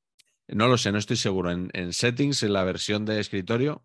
[0.54, 1.50] No lo sé, no estoy seguro.
[1.50, 3.82] En, en settings, en la versión de escritorio,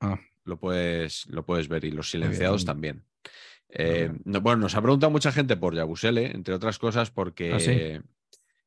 [0.00, 0.18] Ah.
[0.44, 3.04] lo, puedes, lo puedes ver y los silenciados también.
[3.68, 7.52] Eh, no- bueno, nos ha preguntado mucha gente por Yabusele, entre otras cosas, porque.
[7.54, 7.98] ¿Ah, sí?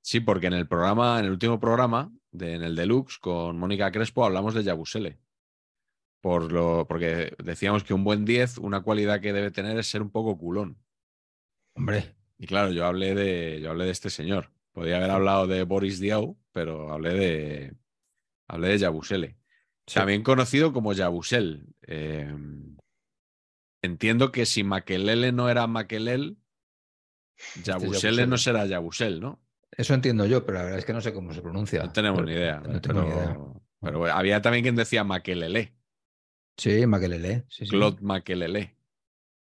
[0.01, 3.91] Sí, porque en el programa, en el último programa, de, en el Deluxe, con Mónica
[3.91, 5.19] Crespo, hablamos de Yabusele.
[6.21, 10.01] Por lo, porque decíamos que un buen 10, una cualidad que debe tener es ser
[10.01, 10.77] un poco culón.
[11.75, 14.51] Hombre, Y claro, yo hablé de, yo hablé de este señor.
[14.71, 17.75] Podía haber hablado de Boris Diaw, pero hablé de,
[18.47, 19.37] hablé de Yabusele.
[19.85, 19.95] Sí.
[19.95, 21.67] También conocido como Yabusel.
[21.85, 22.33] Eh,
[23.81, 26.37] entiendo que si Makelele no era Makelel,
[27.37, 29.43] Este Yabusele no será Yabusel, ¿no?
[29.71, 31.83] Eso entiendo yo, pero la verdad es que no sé cómo se pronuncia.
[31.83, 32.59] No tenemos Pero- ni idea.
[32.61, 33.37] No tengo pero, ni idea.
[33.81, 35.73] pero bueno, había también quien decía Makelele,
[36.57, 36.85] Sí,
[37.49, 37.67] sí.
[37.67, 38.77] Claude Makelele,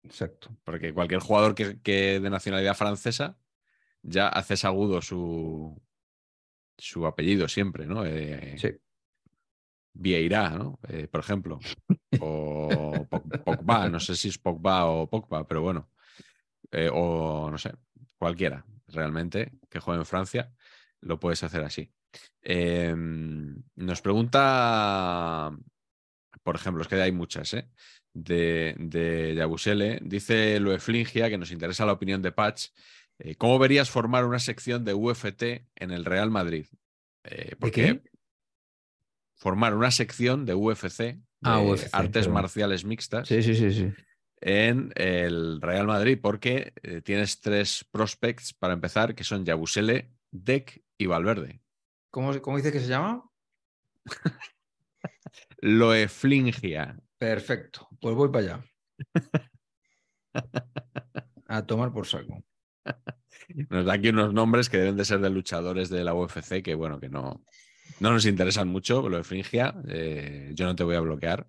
[0.01, 0.57] Exacto.
[0.63, 3.37] porque cualquier jugador que, que de nacionalidad francesa
[4.01, 5.79] ya haces agudo su,
[6.77, 8.05] su apellido siempre, ¿no?
[8.05, 8.69] Eh, Sí.
[9.97, 10.79] Vieira, ¿no?
[10.89, 11.59] Eh, por ejemplo.
[12.21, 15.89] O Pog- Pogba, no sé si es Pogba o Pogba, pero bueno.
[16.71, 17.73] Eh, o no sé,
[18.17, 20.53] cualquiera realmente que juegue en Francia,
[21.01, 21.91] lo puedes hacer así.
[22.41, 25.51] Eh, nos pregunta,
[26.41, 27.69] por ejemplo, es que hay muchas, ¿eh?
[28.13, 29.99] De, de Yabusele.
[30.01, 32.67] Dice Lueflingia, que nos interesa la opinión de Patch.
[33.19, 35.43] Eh, ¿Cómo verías formar una sección de UFT
[35.75, 36.65] en el Real Madrid?
[37.23, 38.01] Eh, porque qué?
[39.35, 42.33] formar una sección de UFC, de Ah, UFC, artes perdón.
[42.33, 43.93] marciales mixtas, Sí, sí, sí, sí.
[44.41, 50.83] en el Real Madrid, porque eh, tienes tres prospects para empezar, que son Yabusele, Deck
[50.97, 51.61] y Valverde.
[52.11, 53.29] ¿Cómo, cómo dice que se llama?
[55.61, 56.97] Loeflingia.
[57.17, 57.87] Perfecto.
[57.99, 58.65] Pues voy para allá.
[61.47, 62.43] A tomar por saco.
[63.69, 66.75] Nos da aquí unos nombres que deben de ser de luchadores de la UFC, que
[66.75, 67.43] bueno, que no,
[67.99, 69.75] no nos interesan mucho, Loeflingia.
[69.87, 71.47] eh, yo no te voy a bloquear.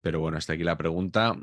[0.00, 1.36] Pero bueno, hasta aquí la pregunta.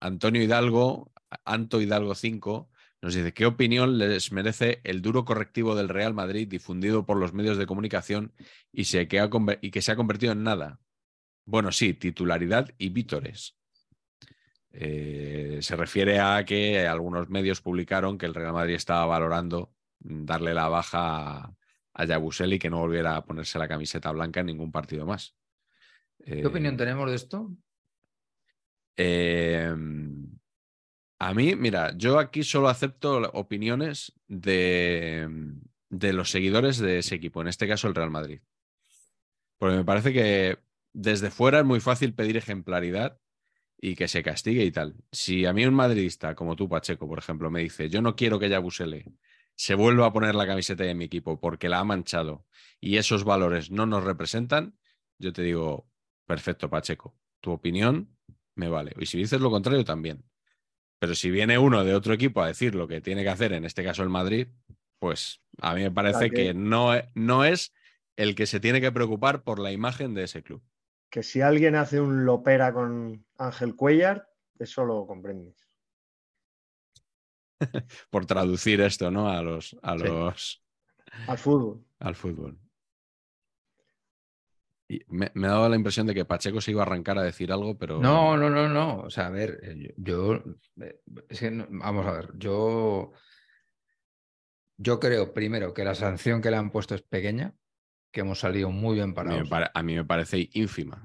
[0.00, 1.12] Antonio Hidalgo,
[1.44, 2.70] Anto Hidalgo 5,
[3.02, 7.34] nos dice, ¿qué opinión les merece el duro correctivo del Real Madrid difundido por los
[7.34, 8.32] medios de comunicación
[8.72, 9.30] y, que,
[9.60, 10.80] y que se ha convertido en nada?
[11.44, 13.56] Bueno, sí, titularidad y vítores.
[14.76, 20.52] Eh, se refiere a que algunos medios publicaron que el Real Madrid estaba valorando darle
[20.52, 21.54] la baja a,
[21.92, 25.36] a Yabusel y que no volviera a ponerse la camiseta blanca en ningún partido más.
[26.24, 27.52] ¿Qué opinión tenemos de esto?
[28.96, 29.72] Eh,
[31.18, 35.28] a mí, mira, yo aquí solo acepto opiniones de,
[35.88, 38.40] de los seguidores de ese equipo, en este caso el Real Madrid.
[39.58, 40.58] Porque me parece que
[40.92, 43.20] desde fuera es muy fácil pedir ejemplaridad
[43.86, 44.94] y que se castigue y tal.
[45.12, 48.38] Si a mí un madridista como tú, Pacheco, por ejemplo, me dice, yo no quiero
[48.38, 49.12] que Yabusele
[49.56, 52.46] se vuelva a poner la camiseta de mi equipo porque la ha manchado
[52.80, 54.78] y esos valores no nos representan,
[55.18, 55.86] yo te digo,
[56.26, 58.16] perfecto, Pacheco, tu opinión
[58.54, 58.94] me vale.
[58.98, 60.24] Y si dices lo contrario, también.
[60.98, 63.66] Pero si viene uno de otro equipo a decir lo que tiene que hacer, en
[63.66, 64.48] este caso el Madrid,
[64.98, 67.74] pues a mí me parece que- no, e- no es
[68.16, 70.62] el que se tiene que preocupar por la imagen de ese club.
[71.14, 75.54] Que si alguien hace un lopera con Ángel Cuellar, eso lo comprendes.
[78.10, 79.28] Por traducir esto, ¿no?
[79.30, 80.04] A los, a Sí.
[80.04, 80.64] los
[81.28, 81.84] Al fútbol.
[82.00, 82.58] al fútbol.
[84.88, 87.22] Y me, me ha dado la impresión de que Pacheco se iba a arrancar a
[87.22, 88.00] decir algo, pero.
[88.00, 89.02] No, no, no, no.
[89.02, 90.42] O sea, a ver, eh, yo,
[90.80, 93.12] eh, es que no- vamos a ver, yo,
[94.78, 97.54] yo creo primero que la sanción que le han puesto es pequeña,
[98.14, 99.70] que hemos salido muy bien a mí, parados.
[99.74, 101.04] a mí me parece ínfima.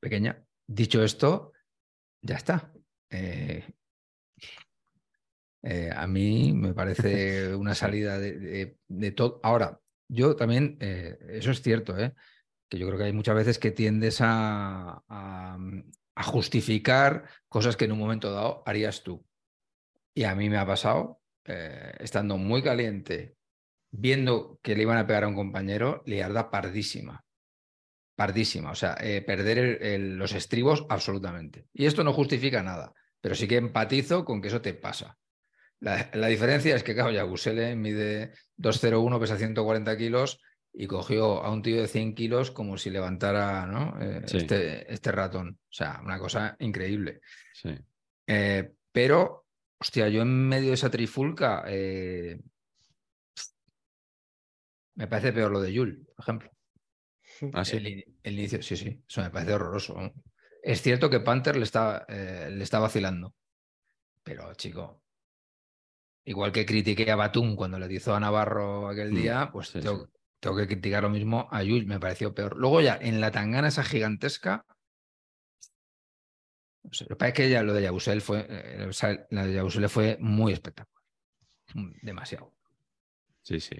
[0.00, 0.42] Pequeña.
[0.66, 1.52] Dicho esto,
[2.22, 2.72] ya está.
[3.10, 3.62] Eh,
[5.62, 9.38] eh, a mí me parece una salida de, de- de todo.
[9.42, 13.70] Ahora, yo también, eh, eso es cierto, que yo creo que hay muchas veces que
[13.70, 15.58] tiendes a, a-
[16.14, 19.24] a justificar cosas que en un momento dado harías tú.
[20.14, 23.37] Y a mí me ha pasado, estando muy caliente,
[23.90, 27.24] viendo que le iban a pegar a un compañero, liarda pardísima.
[28.16, 28.72] Pardísima.
[28.72, 31.66] O sea, eh, perder el- el- los estribos absolutamente.
[31.72, 35.16] Y esto no justifica nada, pero sí que empatizo con que eso te pasa.
[35.80, 40.40] La, la diferencia es que, claro, Yabusele mide 2,01, pesa 140 kilos
[40.72, 43.96] y cogió a un tío de 100 kilos como si levantara ¿no?
[44.00, 44.38] Eh, Sí.
[44.38, 45.58] este, este ratón.
[45.62, 47.20] O sea, una cosa increíble.
[47.54, 47.70] Sí.
[48.26, 49.46] Eh, pero,
[49.80, 51.62] hostia, yo en medio de esa trifulca
[54.98, 56.50] me parece peor lo de Yul, por ejemplo.
[57.54, 57.76] Ah, sí.
[57.76, 59.96] El, in- el inicio, sí, sí, eso me parece horroroso.
[60.62, 63.34] Es cierto que Panther le está, eh, le está vacilando,
[64.22, 65.02] pero chico,
[66.24, 69.80] igual que critiqué a Batum cuando le hizo a Navarro aquel Mm, día, pues sí,
[69.80, 70.18] tengo, sí.
[70.40, 72.56] tengo que criticar lo mismo a Yul, me pareció peor.
[72.56, 74.64] Luego ya, en la tangana esa gigantesca,
[76.82, 79.26] no sé, lo que pasa es que ya lo de Yabusel fue, eh, o sea,
[79.30, 81.02] la de Yabusel fue muy espectacular,
[82.02, 82.54] demasiado.
[83.42, 83.76] Sí, sí.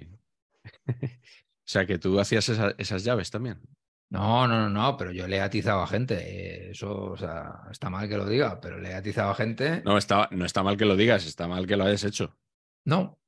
[0.87, 3.61] o sea, que tú hacías esa- esas llaves también.
[4.11, 6.71] No, no, no, no, pero yo le he atizado a gente.
[6.71, 9.83] Eso, o sea, está mal que lo diga, pero le he atizado a gente.
[9.85, 12.35] No está, no está mal que lo digas, está mal que lo hayas hecho.
[12.87, 13.19] No.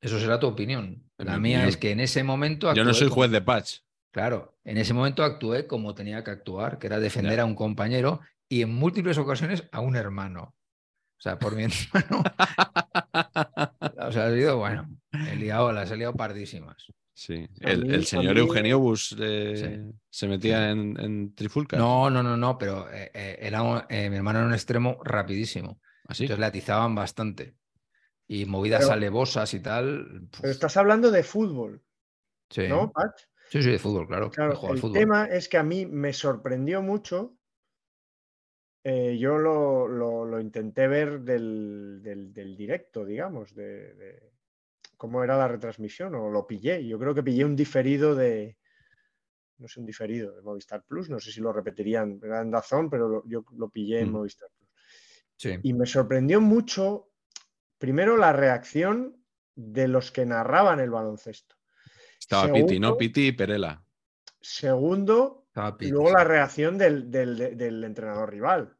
[0.00, 1.10] Eso será tu opinión.
[1.18, 1.68] La mi mía opinión.
[1.68, 2.72] es que en ese momento.
[2.74, 3.78] Yo no soy como- juez de patch.
[4.12, 8.20] Claro, en ese momento actué como tenía que actuar, que era defender a un compañero
[8.48, 10.54] y en múltiples ocasiones a un hermano.
[11.18, 12.22] O sea, por mi hermano.
[14.10, 14.88] O sea, ha sido bueno.
[15.12, 16.86] He liado, las he liado pardísimas.
[17.14, 17.48] Sí.
[17.60, 21.78] El, mí- el a señor mí- Eugenio Bus eh, se metía en, en trifulcas.
[21.78, 24.98] No, no, no, no, pero eh, eh, era un- eh, mi hermano era un extremo
[25.04, 25.80] rapidísimo.
[26.06, 26.24] ¿Así?
[26.24, 27.56] Entonces le atizaban bastante.
[28.26, 30.28] Y movidas Pero- alevosas y tal.
[30.40, 31.82] Pero estás hablando de fútbol,
[32.48, 32.68] sí.
[32.68, 33.22] ¿no, Patch?
[33.50, 34.30] sí, sí, de fútbol, claro.
[34.36, 34.92] el fútbol.
[34.92, 37.36] tema es que a mí me sorprendió mucho.
[38.84, 44.32] Eh, yo lo, lo- lo intenté ver del, del- del directo, digamos, de, de
[44.96, 46.86] cómo era la retransmisión, o lo pillé.
[46.86, 48.56] Yo creo que pillé un diferido de,
[49.58, 52.88] no sé, un diferido de Movistar Plus, no sé si lo repetirían, era en Dazón,
[52.90, 54.12] pero lo- yo lo pillé en Mm.
[54.12, 54.70] Movistar Plus.
[55.36, 55.58] Sí.
[55.62, 57.10] Y me sorprendió mucho,
[57.78, 59.16] primero, la reacción
[59.54, 61.56] de los que narraban el baloncesto.
[62.18, 62.96] Estaba Piti, ¿no?
[62.96, 63.82] Piti y Perela.
[64.40, 65.39] Segundo,
[65.78, 68.76] Y luego la reacción del, del- del entrenador rival,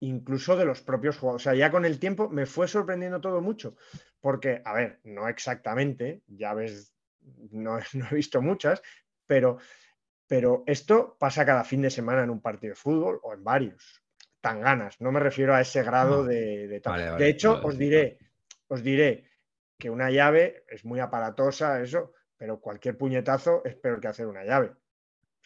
[0.00, 1.46] incluso de los propios jugadores.
[1.46, 3.76] O sea, ya con el tiempo me fue sorprendiendo todo mucho,
[4.20, 6.94] porque, a ver, no exactamente, ya ves,
[7.50, 8.82] no, no he visto muchas,
[9.26, 9.58] pero,
[10.26, 14.02] pero esto pasa cada fin de semana en un partido de fútbol o en varios.
[14.40, 16.28] Tan ganas, no me refiero a ese grado No.
[16.28, 16.92] de, de tal.
[16.94, 18.18] Vale, vale, de hecho, vale, os diré,
[18.68, 19.30] os diré
[19.78, 24.44] que una llave es muy aparatosa, eso, pero cualquier puñetazo es peor que hacer una
[24.44, 24.72] llave.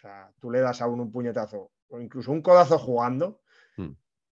[0.04, 3.40] Sea, tú le das a uno un puñetazo o incluso un codazo jugando.
[3.78, 3.92] Mm.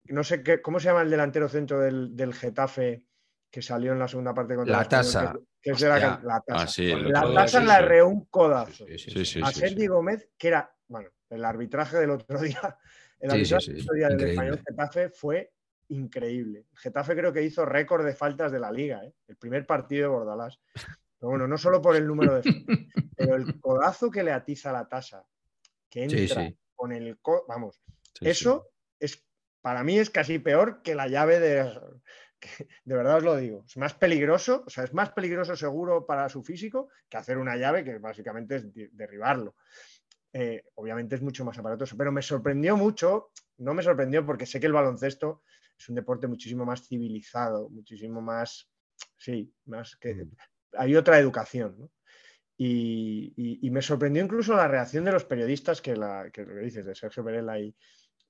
[0.09, 3.07] No sé qué, cómo se llama el delantero centro del, del Getafe
[3.50, 5.35] que salió en la segunda parte contra La Tasa.
[5.62, 6.64] que la, la tasa.
[6.64, 7.83] Ah, sí, la tasa sí, la sí.
[7.85, 8.85] reó un codazo.
[9.42, 9.87] A Sergi.
[9.87, 12.77] Gómez, que era, bueno, el arbitraje del otro día,
[13.20, 15.50] el arbitraje del otro día del español Getafe fue
[15.88, 16.66] increíble.
[16.74, 19.14] Getafe creo que hizo récord de faltas de la liga, ¿eh?
[19.29, 20.61] el primer partido de Bordalás.
[20.74, 22.79] Pero bueno, no solo por el número de faltas,
[23.16, 25.24] pero el codazo que le atiza la tasa,
[25.95, 26.59] que entra Sí, sí.
[26.75, 27.81] con el co- vamos,
[28.19, 29.25] Sí, eso es
[29.63, 31.63] para mí es casi peor que la llave de
[32.85, 36.29] de verdad os lo digo, es más peligroso, o sea, es más peligroso seguro para
[36.29, 39.55] su físico que hacer una llave que básicamente es derribarlo.
[40.33, 44.59] Eh, obviamente es mucho más aparatoso, pero me sorprendió mucho, no me sorprendió porque sé
[44.59, 45.43] que el baloncesto
[45.79, 48.69] es un deporte muchísimo más civilizado, muchísimo más,
[49.17, 50.33] sí, más que Mm.
[50.77, 51.91] hay otra educación, ¿no?
[52.57, 56.55] Y, y- y me sorprendió incluso la reacción de los periodistas que, la, que lo
[56.55, 57.75] que dices, de Sergio Perela y,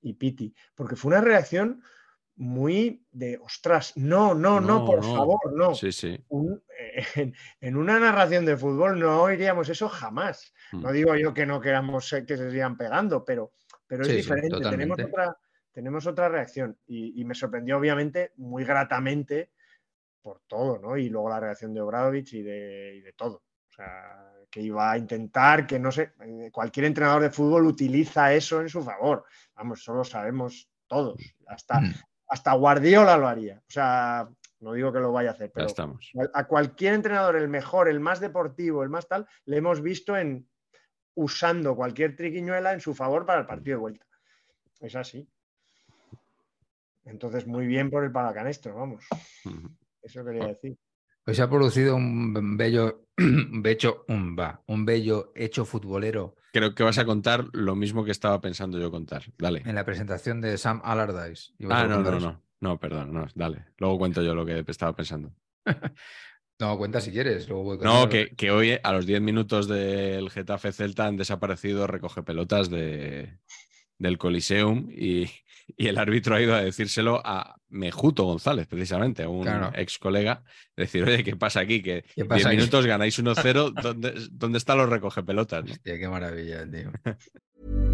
[0.01, 1.81] y Piti, porque fue una reacción
[2.37, 5.13] muy de, ostras, no, no, no, No, por no.
[5.15, 5.73] favor, no.
[5.75, 6.19] Sí, sí.
[6.29, 6.61] Un-
[7.15, 10.53] en, en una narración de fútbol no oiríamos eso jamás.
[10.73, 10.93] No Mm.
[10.93, 13.53] digo yo que no queramos que se sigan pegando, pero,
[13.87, 14.49] pero es Sí, diferente.
[14.69, 15.37] tenemos, otra,
[15.71, 19.51] tenemos otra reacción y, me sorprendió obviamente muy gratamente
[20.21, 20.97] por todo, ¿no?
[20.97, 23.43] Y luego la reacción de Obradovich y de, y de todo.
[23.75, 28.33] O sea, que iba a intentar, que no sé, eh, cualquier entrenador de fútbol utiliza
[28.33, 29.25] eso en su favor.
[29.53, 31.19] Vamos, eso lo sabemos todos.
[31.45, 31.93] Hasta, Mm.
[32.29, 33.57] hasta Guardiola lo haría.
[33.57, 34.29] O sea,
[34.61, 36.09] no digo que lo vaya a hacer, pero estamos.
[36.33, 40.47] a cualquier entrenador, el mejor, el más deportivo, el más tal, le hemos visto en
[41.15, 44.05] usando cualquier triquiñuela en su favor para el partido de vuelta.
[44.79, 45.27] Es así.
[47.03, 49.05] Entonces, muy bien por el paracanestro, vamos.
[50.01, 50.77] Eso quería decir.
[51.27, 56.73] Hoy se ha producido un bello, un bello, un, va, un bello hecho futbolero Creo
[56.73, 59.23] que vas a contar lo mismo que estaba pensando yo contar.
[59.37, 59.61] Dale.
[59.65, 61.51] en la presentación de Sam Allardyce.
[61.69, 62.41] Ah, no, no, no.
[62.61, 63.65] No, perdón, no, dale.
[63.77, 65.33] Luego cuento yo lo que estaba pensando.
[66.57, 67.49] No, cuenta si quieres.
[67.49, 71.85] Luego voy No, que, que hoy a los 10 minutos del Getafe Celta han desaparecido
[71.85, 73.39] recoge pelotas de,
[73.97, 75.29] del Coliseum y,
[75.77, 79.71] y el árbitro ha ido a decírselo a Mejuto González, precisamente, a un Claro.
[79.75, 80.43] ex colega.
[80.77, 81.81] Decir, oye, ¿qué pasa aquí?
[81.81, 82.57] Que ¿Qué 10 pasa aquí?
[82.57, 85.69] minutos ganáis 1-0, ¿dónde, ¿dónde están los recoge pelotas?
[85.69, 86.91] Hostia, qué maravilla, tío.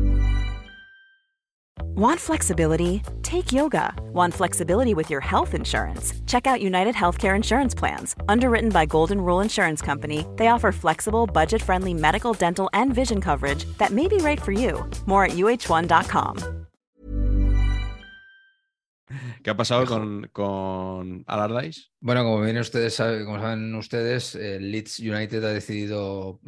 [1.95, 3.01] Want flexibility?
[3.21, 3.93] Take yoga.
[4.13, 6.13] Want flexibility with your health insurance?
[6.25, 8.15] Check out United Healthcare Insurance Plans.
[8.27, 13.21] Underwritten by Golden Rule Insurance Company, they offer flexible, budget friendly medical, dental, and vision
[13.21, 14.85] coverage that may be right for you.
[15.05, 16.37] More at uh1.com.
[19.43, 21.89] ¿Qué ha pasado con, con Allardyce?
[21.99, 26.39] Bueno, como bien ustedes saben, como saben ustedes, Leeds United ha decidido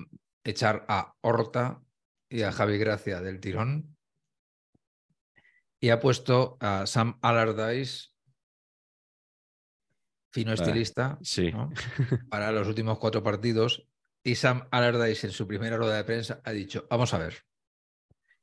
[0.43, 1.81] echar a Horta
[2.29, 3.92] y a Javi Gracia del tirón
[5.83, 8.07] y ha puesto a Sam Allardyce,
[10.31, 11.51] fino estilista, Sí.
[11.51, 11.73] ¿no?
[12.29, 13.85] para los últimos cuatro partidos.
[14.23, 17.43] Y Sam Allardyce en su primera rueda de prensa ha dicho, vamos a ver,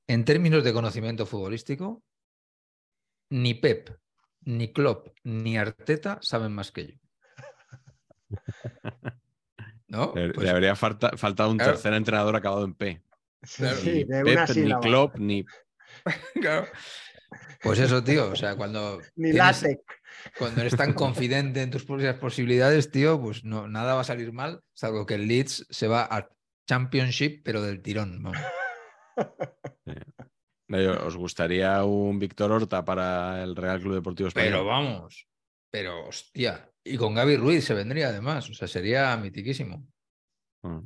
[0.07, 2.03] en términos de conocimiento futbolístico,
[3.31, 3.89] ni Pep,
[4.43, 6.95] ni Klopp, ni Arteta saben más que yo.
[9.89, 10.13] ¿No?
[10.15, 11.73] Le, Pues, le habría falta- faltado un claro.
[11.73, 13.03] tercer entrenador acabado en P.
[13.57, 13.77] Claro.
[13.79, 14.81] Sí, Ni de Pep, una ni.
[14.83, 15.45] Klopp, ni.
[16.43, 16.67] claro.
[17.63, 18.31] Pues eso, tío.
[18.31, 19.01] O sea, cuando.
[19.17, 19.83] Ni tienes- látex.
[20.39, 24.33] Cuando eres tan confidente en tus propias posibilidades, tío, pues no, nada va a salir
[24.33, 26.29] mal, salvo que el Leeds se va a
[26.69, 28.23] Championship, pero del tirón.
[28.23, 28.39] vamos.
[30.69, 34.51] No, ¿Os gustaría un Víctor Horta para el Real Club Deportivo Español?
[34.53, 35.27] Pero vamos,
[35.71, 36.71] pero hostia.
[36.85, 39.87] Y con Gaby Ruiz se vendría además, o sea, sería mitiquísimo.
[40.63, 40.81] Mm.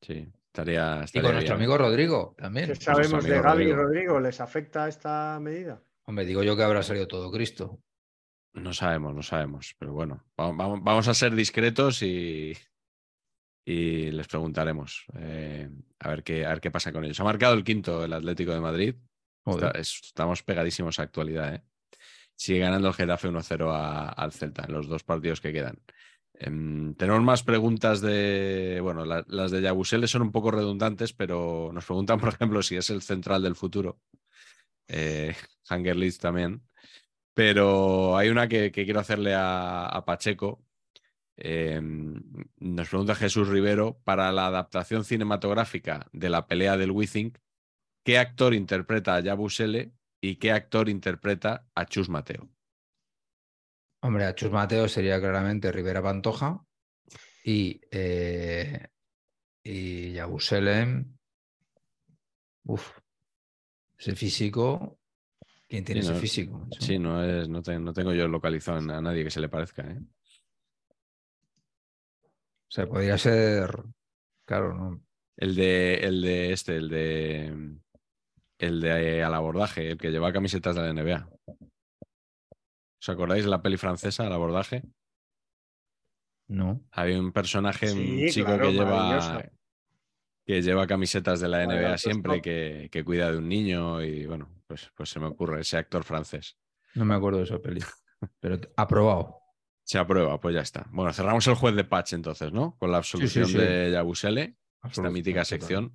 [0.00, 0.32] Sí,
[0.62, 1.04] estaría.
[1.12, 1.52] Y con nuestro bien.
[1.52, 2.66] amigo Rodrigo también.
[2.66, 3.76] ¿Qué sabemos de Gaby y Rodrigo.
[3.82, 4.20] Rodrigo?
[4.20, 5.82] ¿Les afecta esta medida?
[6.04, 7.80] Hombre, digo yo que habrá salido todo Cristo.
[8.54, 9.74] No sabemos, no sabemos.
[9.78, 12.56] Pero bueno, va- va- vamos a ser discretos y,
[13.64, 15.68] y les preguntaremos eh,
[16.00, 17.20] a, ver qué, a ver qué pasa con ellos.
[17.20, 18.94] Ha marcado el quinto el Atlético de Madrid.
[19.44, 19.66] Joder.
[19.66, 21.54] Está- es- estamos pegadísimos a actualidad.
[21.54, 21.62] ¿eh?
[22.34, 25.78] Sigue ganando el Getafe 1-0 a- al Celta en los dos partidos que quedan.
[26.40, 28.78] Em, tenemos más preguntas de.
[28.82, 32.76] Bueno, la- las de Yabusele son un poco redundantes, pero nos preguntan, por ejemplo, si
[32.76, 34.00] es el central del futuro.
[34.88, 35.34] Eh,
[36.20, 36.62] también.
[37.34, 40.64] Pero hay una que, quiero hacerle a, Pacheco.
[41.36, 47.38] Eh, nos pregunta Jesús Rivero, para la adaptación cinematográfica de la pelea del Withink,
[48.04, 52.48] ¿qué actor interpreta a Yabusele y qué actor interpreta a Chus Mateo?
[54.00, 56.60] Hombre, a Chus Mateo sería claramente Rivera Pantoja
[57.44, 58.86] y, eh,
[59.62, 61.04] y Yabusele.
[62.64, 62.98] Uf,
[63.98, 64.98] ese físico.
[65.66, 66.58] ¿Quién tiene Sí, ese no- físico?
[66.58, 66.80] macho?
[66.82, 69.82] Sí, no, es, no, te- no tengo yo localizado a nadie que se le parezca.
[69.82, 69.98] ¿eh?
[70.00, 70.04] O
[72.70, 73.70] sea, podría ser.
[74.44, 75.02] Claro, no.
[75.36, 77.76] El de, el de este, el de.
[78.58, 81.28] El de al abordaje, el que lleva camisetas de la NBA.
[83.00, 84.82] ¿Os acordáis de la peli francesa, al abordaje?
[86.48, 86.80] No.
[86.90, 89.50] Había un personaje, un chico claro, que lleva
[90.44, 92.42] que lleva camisetas de la NBA pues siempre, no.
[92.42, 96.04] que, que cuida de un niño y bueno, pues, pues se me ocurre ese actor
[96.04, 96.56] francés.
[96.94, 97.80] No me acuerdo de esa peli.
[98.40, 99.42] Pero aprobado.
[99.84, 100.86] Se aprueba, pues ya está.
[100.90, 102.76] Bueno, cerramos el juez de patch entonces, ¿no?
[102.78, 103.58] Con la absolución sí.
[103.58, 105.94] de Yabusele, esta mítica sección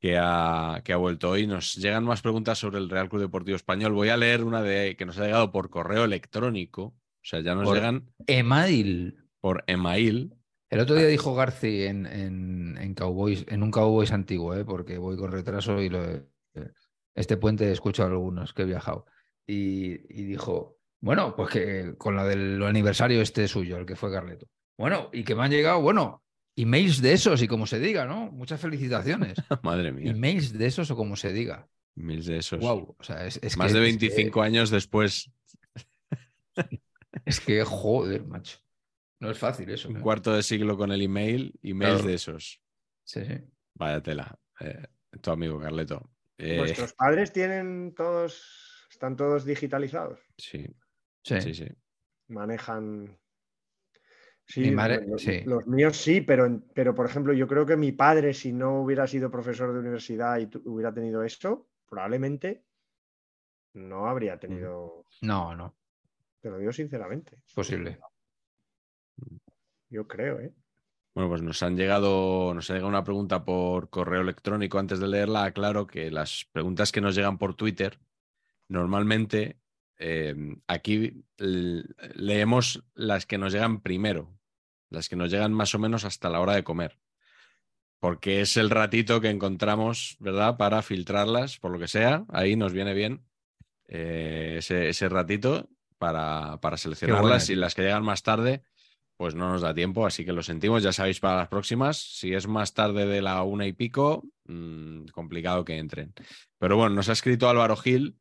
[0.00, 1.46] que ha, que ha vuelto hoy.
[1.46, 3.92] Nos llegan más preguntas sobre el Real Club Deportivo Español.
[3.92, 6.82] Voy a leer una de que nos ha llegado por correo electrónico.
[6.82, 6.94] O
[7.28, 9.18] sea, ya nos Por- llegan Email.
[9.40, 10.32] por email.
[10.70, 14.64] El otro día dijo Garci en, en, en Cowboys, en un Cowboys antiguo, ¿eh?
[14.64, 16.26] porque voy con retraso y lo he-
[17.14, 19.06] este puente he escuchado algunos que he viajado.
[19.46, 24.10] Y, y dijo, bueno, pues que con la del aniversario este suyo, el que fue
[24.12, 24.46] Carleto.
[24.76, 26.22] Bueno, y que me han llegado, bueno,
[26.56, 28.30] emails de esos y como se diga, ¿no?
[28.32, 29.36] Muchas felicitaciones.
[29.62, 31.68] Madre mía, emails de esos o como se diga.
[31.94, 32.58] mil de esos.
[32.60, 32.96] Wow.
[32.98, 35.30] O sea, es, es Más que- de es que- 25 años después,
[37.24, 38.58] Es que, joder, macho.
[39.20, 39.88] No es fácil eso.
[39.88, 40.00] un ¿eh?
[40.00, 42.08] cuarto de siglo con el email, emails Claro.
[42.08, 42.60] de esos.
[43.04, 43.34] Sí, sí.
[43.74, 44.38] Vaya tela.
[44.60, 44.82] Eh,
[45.22, 46.10] tu amigo Carleto.
[46.38, 50.20] Eh, ¿Vuestros padres tienen todos, están todos digitalizados?
[50.36, 50.66] sí,
[51.22, 51.40] Sí.
[51.40, 51.66] sí, sí.
[52.28, 53.18] Manejan.
[54.48, 55.42] Sí, Mi madre- los, sí.
[55.44, 59.06] los míos sí, pero, pero por ejemplo, yo creo que mi padre, si no hubiera
[59.06, 62.64] sido profesor de universidad y hubiera tenido eso, probablemente
[63.74, 65.04] no habría tenido.
[65.22, 65.74] No, no,
[66.40, 67.42] Te lo digo sinceramente.
[67.44, 67.98] es posible.
[69.90, 70.52] Yo creo, ¿eh?
[71.14, 74.78] Bueno, pues nos han llegado, nos ha llegado una pregunta por correo electrónico.
[74.78, 77.98] Antes de leerla, aclaro que las preguntas que nos llegan por Twitter,
[78.68, 79.58] normalmente
[79.98, 80.34] eh,
[80.66, 84.35] aquí leemos las que nos llegan primero,
[84.90, 86.98] las que nos llegan más o menos hasta la hora de comer.
[87.98, 90.56] Porque es el ratito que encontramos, ¿verdad?
[90.56, 92.24] Para filtrarlas, por lo que sea.
[92.28, 93.24] Ahí nos viene bien
[93.88, 95.68] eh, ese, ese ratito
[95.98, 98.62] para, para seleccionarlas y las que llegan más tarde,
[99.16, 101.96] pues no nos da tiempo, así que lo sentimos, ya sabéis para las próximas.
[101.96, 106.12] Si es más tarde de la una y pico, mm, complicado que entren.
[106.58, 108.18] Pero bueno, nos ha escrito Álvaro Gil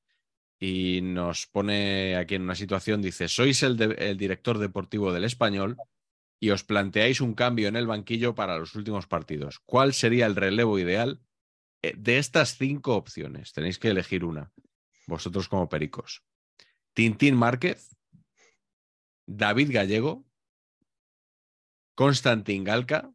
[0.58, 5.26] y nos pone aquí en una situación, dice, sois el, de- el director deportivo del
[5.26, 5.76] español
[6.46, 9.60] y os planteáis un cambio en el banquillo para los últimos partidos.
[9.66, 11.12] ¿Cuál sería el relevo ideal
[11.86, 13.54] Eh, de estas cinco opciones?
[13.54, 14.52] Tenéis que elegir una,
[15.08, 16.24] vosotros como pericos.
[16.94, 17.96] Tintín Márquez,
[19.28, 20.24] David Gallego,
[21.96, 23.12] Constantín Galca,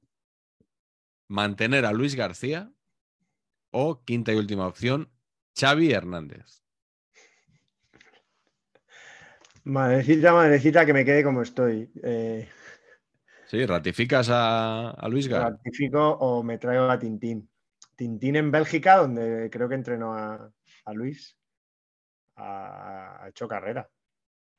[1.29, 2.73] mantener a Luis García
[3.73, 5.11] o, quinta y última opción,
[5.59, 6.63] Xavi Hernández.
[9.65, 11.91] Madrecita, madrecita, que me quede como estoy.
[12.03, 12.49] Eh,
[13.51, 15.45] Sí, ¿ratificas a, a Luis Gar?
[15.45, 17.49] ratifico o me traigo a Tintín.
[17.97, 20.51] Tintín en Bélgica, donde creo que entrenó a,
[20.85, 21.37] a Luis,
[22.37, 23.89] ha, hecho carrera.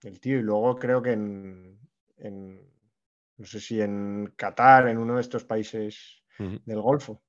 [0.04, 1.80] El tío, y luego creo que en,
[2.18, 2.62] en-
[3.38, 6.24] no sé si en Qatar, en uno de estos países
[6.66, 7.22] del Golfo.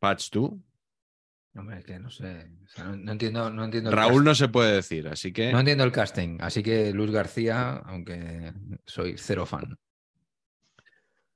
[0.00, 0.60] Patch, tú.
[1.58, 2.52] Hombre, es que no sé.
[2.64, 4.24] o sea, no, no entiendo, no entiendo Raúl casting.
[4.24, 8.52] no se puede decir, así que No entiendo el casting, así que Luis García, aunque
[8.86, 9.76] soy cero fan.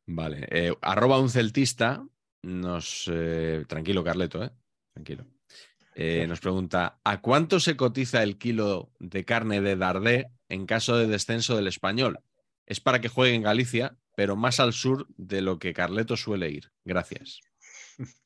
[0.06, 0.46] Vale.
[0.50, 2.04] Eh, arroba un celtista
[2.42, 3.10] nos.
[3.12, 4.50] eh, tranquilo, Carleto, ¿eh?
[4.92, 5.26] Tranquilo.
[5.94, 10.96] Eh, nos pregunta: ¿a cuánto se cotiza el kilo de carne de Dardé en caso
[10.96, 12.20] de descenso del español?
[12.64, 16.48] Es para que juegue en Galicia, pero más al sur de lo que Carleto suele
[16.50, 16.70] ir.
[16.84, 17.40] Gracias.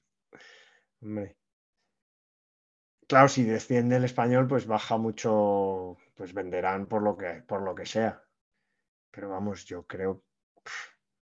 [1.00, 1.36] Hombre.
[3.06, 7.74] Claro, si desciende el español, pues baja mucho, pues venderán por lo que, por lo
[7.74, 8.22] que sea.
[9.10, 10.24] Pero vamos, yo creo,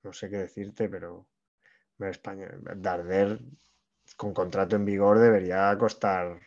[0.03, 1.27] no sé qué decirte, pero
[1.99, 3.41] Darder
[4.17, 6.41] con contrato en vigor debería costar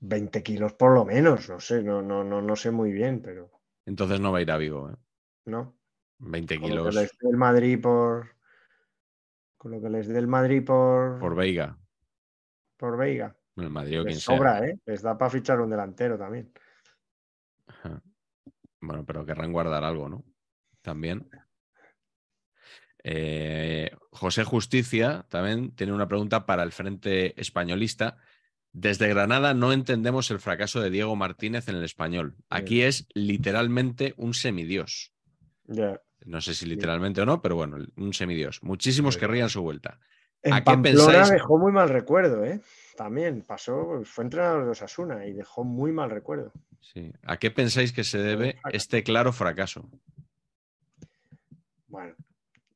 [0.00, 1.48] 20 kilos por lo menos.
[1.48, 3.50] No sé, no, no, no, no sé muy bien, pero
[3.86, 4.96] Entonces no va a ir a Vigo, ¿eh?
[5.46, 5.76] no.
[6.18, 8.36] 20 Con lo que kilos les dé el Madrid por.
[9.56, 11.78] Con lo que les dé el Madrid por, por Veiga.
[12.76, 13.36] por Veiga.
[13.56, 14.36] El Madrid o quien Les sea.
[14.36, 14.78] sobra, ¿eh?
[14.86, 16.52] Les da para fichar un delantero también.
[17.66, 18.02] Ajá.
[18.80, 20.24] Bueno, pero querrán guardar algo, ¿no?
[20.80, 21.28] También.
[23.04, 28.16] Eh, José Justicia también tiene una pregunta para el Frente Españolista.
[28.72, 32.36] Desde Granada no entendemos el fracaso de Diego Martínez en el español.
[32.48, 35.12] Aquí es literalmente un semidios.
[36.24, 38.62] No sé si literalmente o no, pero bueno, un semidios.
[38.62, 39.98] Muchísimos querrían su vuelta.
[40.42, 41.30] En ¿A qué Pamplona pensáis?
[41.30, 42.60] dejó muy mal recuerdo, ¿eh?
[42.96, 46.52] También pasó, fue entrenador de Osasuna y dejó muy mal recuerdo.
[46.80, 47.12] Sí.
[47.22, 49.88] ¿A qué pensáis que se debe este claro fracaso?
[51.88, 52.14] Bueno,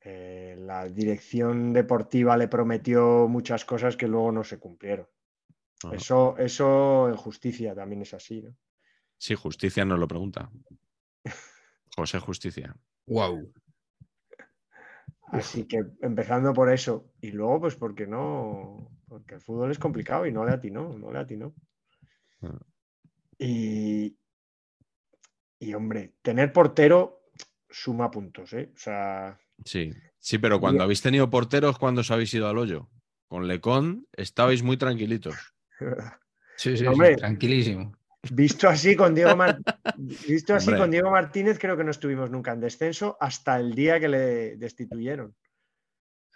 [0.00, 5.06] eh, la dirección deportiva le prometió muchas cosas que luego no se cumplieron.
[5.92, 8.56] Eso, eso en justicia también es así, ¿no?
[9.18, 10.50] Sí, Justicia nos lo pregunta.
[11.96, 12.76] José Justicia.
[13.06, 13.52] Wow.
[15.28, 17.10] Así que empezando por eso.
[17.20, 18.90] Y luego, pues porque no.
[19.08, 21.54] Porque el fútbol es complicado y no le atinó, no le atinó.
[22.42, 22.58] Ah.
[23.38, 24.16] Y.
[25.58, 27.22] Y hombre, tener portero
[27.70, 28.70] suma puntos, ¿eh?
[28.74, 32.90] O sea, Sí, sí, pero cuando habéis tenido porteros, ¿cuándo os habéis ido al hoyo?
[33.26, 35.34] Con Lecón estabais muy tranquilitos.
[36.58, 37.16] Sí, sí, sí, Hombre.
[37.16, 37.92] tranquilísimo.
[38.32, 39.58] visto así con Diego Mar-
[40.26, 40.80] visto así Hombre.
[40.80, 44.56] con Diego Martínez, creo que no estuvimos nunca en descenso hasta el día que le
[44.56, 45.36] destituyeron.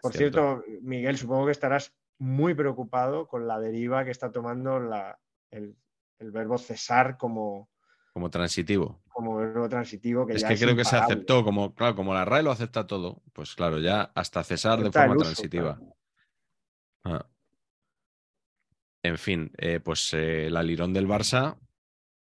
[0.03, 0.63] Por Cierto.
[0.63, 5.19] cierto, Miguel, supongo que estarás muy preocupado con la deriva que está tomando la-
[5.51, 5.75] el,
[6.19, 7.69] el verbo cesar como,
[8.13, 9.03] Como transitivo.
[9.09, 10.27] como verbo transitivo.
[10.27, 12.87] Que es ya que creo que se aceptó, como, claro, como la RAE lo acepta
[12.87, 15.77] todo, pues claro, ya hasta cesar de Acepta forma uso, transitiva.
[15.79, 15.97] claro.
[17.23, 17.27] Ah.
[19.03, 21.57] En fin, eh, pues eh, el alirón del Barça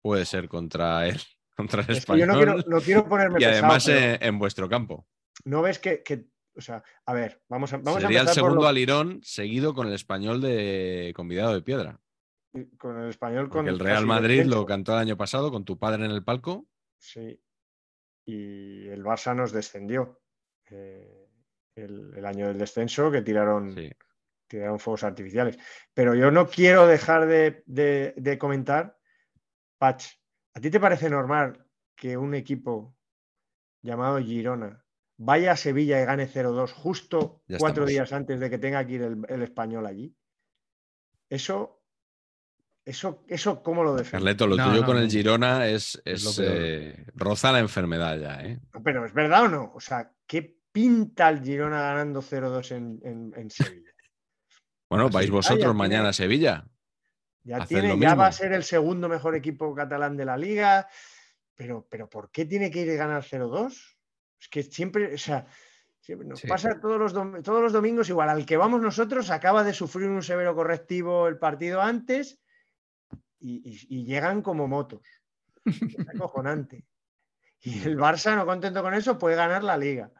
[0.02, 1.20] puede ser contra el,
[1.56, 3.98] contra el Es que yo español no quiero, no quiero ponerme y pesado, además pero
[3.98, 5.06] eh, en vuestro campo.
[5.44, 8.42] no ves que, que- o sea, a ver, vamos a, vamos a Sería el empezar
[8.42, 12.00] por segundo lo- alirón seguido con el español de convidado de piedra.
[12.78, 13.48] con el español.
[13.48, 16.66] Con el Real Madrid lo cantó el año pasado con tu padre en el palco.
[16.98, 17.40] Sí.
[18.26, 20.20] Y el Barça nos descendió.
[20.70, 21.28] eh,
[21.76, 23.90] el, el año del descenso que tiraron, Sí.
[24.48, 25.58] tiraron fuegos artificiales.
[25.94, 28.98] Pero yo no quiero dejar de, de- de comentar,
[29.78, 30.06] Patch,
[30.54, 31.64] ¿a ti te parece normal
[31.96, 32.96] que un equipo
[33.82, 34.84] llamado Girona
[35.22, 37.90] vaya a Sevilla y gane 0-2 justo Ya cuatro estamos.
[37.90, 40.16] días antes de que tenga que ir el, el español allí?
[41.28, 41.82] Eso,
[42.84, 44.12] eso, eso ¿cómo lo defiendes?
[44.12, 45.10] Carleto, lo No, tuyo no, con el.
[45.10, 48.58] Girona es, Es es, lo eh, roza la enfermedad ya, ¿eh?
[48.82, 49.72] Pero ¿es verdad o no?
[49.74, 53.90] O sea, ¿qué pinta el Girona ganando 0-2 en, en- en Sevilla?
[54.88, 55.14] Bueno, Así.
[55.14, 56.66] vais Ah, vosotros tiene- mañana a Sevilla.
[57.42, 60.88] Ya, tiene, ya va a ser el segundo mejor equipo catalán de la liga.
[61.54, 63.96] Pero, pero ¿por qué tiene que ir a ganar 0-2?
[64.40, 65.46] Es que siempre, o sea,
[66.00, 66.48] siempre nos Sí.
[66.48, 67.12] pasa todos los,
[67.42, 68.28] todos los domingos igual.
[68.30, 72.40] Al que vamos nosotros acaba de sufrir un severo correctivo el partido antes
[73.38, 75.02] y, y- y llegan como motos.
[75.64, 76.84] Es acojonante.
[77.62, 80.10] Y el Barça, no contento con eso, puede ganar la liga.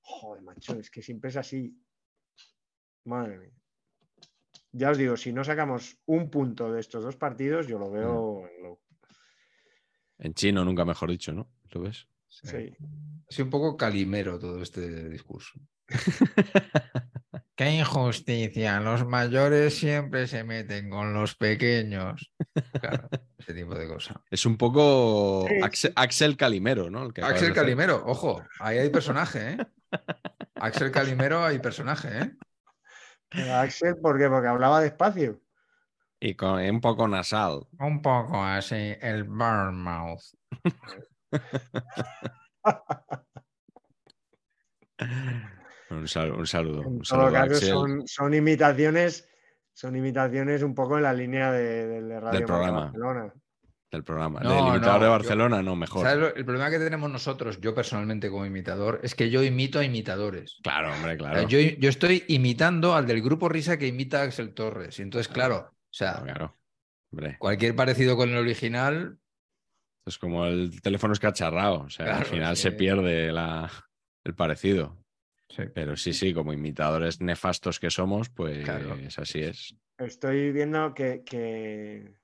[0.00, 1.76] Joder, macho, es que siempre es así.
[3.04, 3.50] Madre mía.
[4.70, 8.46] Ya os digo, si no sacamos un punto de estos dos partidos, yo lo veo
[8.46, 8.80] en low.
[10.18, 11.50] En chino, nunca mejor dicho, ¿no?
[11.70, 12.06] ¿Lo ves?
[12.42, 12.76] Sí.
[13.28, 15.58] Sí, un poco calimero todo este discurso.
[17.56, 18.80] Qué injusticia.
[18.80, 22.32] Los mayores siempre se meten con los pequeños.
[22.80, 23.08] Claro,
[23.38, 24.16] ese tipo de cosas.
[24.30, 27.04] Es un poco Sí, Axel, Axel Calimero, ¿no?
[27.04, 27.54] El que acabas Axel.
[27.54, 29.58] Calimero, ojo, ahí hay personaje, ¿eh?
[30.54, 32.36] Axel Calimero hay personaje, ¿eh?
[33.28, 34.28] Pero Axel, ¿por qué?
[34.28, 35.40] Porque hablaba despacio.
[36.20, 37.66] Y con, un poco nasal.
[37.78, 40.22] Un poco así, el Bournemouth.
[45.90, 46.80] Un, sal- un saludo.
[46.82, 49.28] Un caso, son, son imitaciones
[49.72, 52.80] son imitaciones un poco en la línea de, del de Radio Marca programa.
[52.80, 53.34] Barcelona.
[53.92, 54.40] Del programa.
[54.40, 56.02] No, Del imitador no, de yo- Barcelona, no, mejor.
[56.02, 59.78] ¿Sabes lo- el problema que tenemos nosotros, yo personalmente como imitador, es que yo imito
[59.78, 60.56] a imitadores.
[60.62, 61.48] Claro, hombre, O sea, claro.
[61.48, 64.98] Yo, yo estoy imitando al del grupo Risa que imita a Axel Torres.
[64.98, 66.56] Y entonces, claro, o sea, Claro, claro.
[67.12, 69.18] Hombre, cualquier parecido con el original,
[70.06, 71.80] es como el teléfono escacharrado.
[71.80, 73.70] O sea, al final es se pierde la,
[74.24, 74.96] el parecido.
[75.48, 75.64] sí.
[75.74, 78.96] Pero sí, sí, como imitadores nefastos que somos, pues Claro.
[79.16, 79.76] así es.
[79.98, 82.14] Estoy viendo que, que,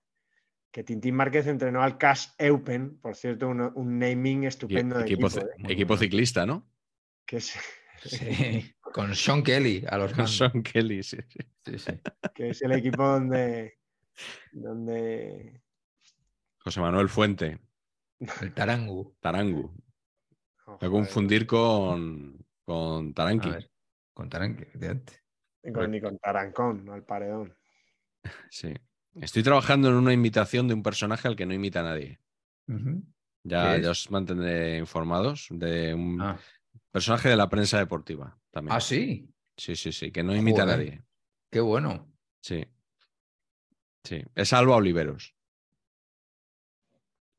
[0.70, 5.26] que Tintín Márquez entrenó al Cash Eupen, por cierto, un, un naming estupendo de equipo,
[5.28, 5.72] equipo, ¿eh?
[5.72, 6.68] Equipo ciclista, ¿no?
[7.24, 7.56] que, es,
[8.04, 10.26] Sí, con Sean Kelly a los Con.
[10.28, 11.38] Sean Kelly, sí, sí.
[11.64, 11.92] Sí, sí.
[12.34, 13.78] que es el equipo donde,
[14.50, 15.62] donde
[16.58, 17.58] José Manuel Fuente,
[18.40, 19.16] El Tarangu.
[19.20, 19.74] Tarangu.
[20.66, 23.50] Voy a confundir con, con A Taranqui.
[23.50, 23.70] ver,
[24.14, 25.22] con Taranqui, efectivamente.
[25.64, 27.56] ni con, ni con Tarancón, no al paredón.
[28.50, 28.72] Sí.
[29.20, 32.20] Estoy trabajando en una imitación de un personaje al que no imita nadie.
[32.68, 33.02] Ujú.
[33.44, 36.38] Ya, os mantendré informados de un Ah.
[36.90, 38.76] personaje de la prensa deportiva también.
[38.76, 41.02] Ah, sí, Sí, sí, sí, que no imita a nadie.
[41.50, 42.10] qué bueno.
[42.40, 42.64] Sí.
[44.04, 44.22] Sí.
[44.34, 45.34] Es Alba Oliveros.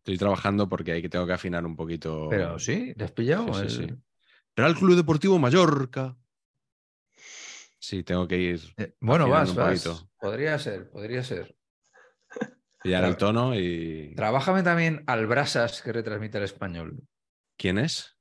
[0.04, 2.28] Estoy trabajando porque ahí que tengo que afinar un poquito.
[2.30, 3.54] Pero sí, ¿te has pillado?
[3.54, 3.95] Sí, sí, El- sí.
[4.54, 6.18] Real Club Deportivo Mallorca.
[7.80, 9.82] Sí, tengo que ir, Eh, Bueno, vas, un vas.
[9.82, 10.10] poquito.
[10.20, 11.56] Podría ser, podría ser.
[12.84, 14.14] pillar el tono y.
[14.18, 17.08] Trabájame también al Brasas que retransmite el español.
[17.58, 18.18] ¿Quién es?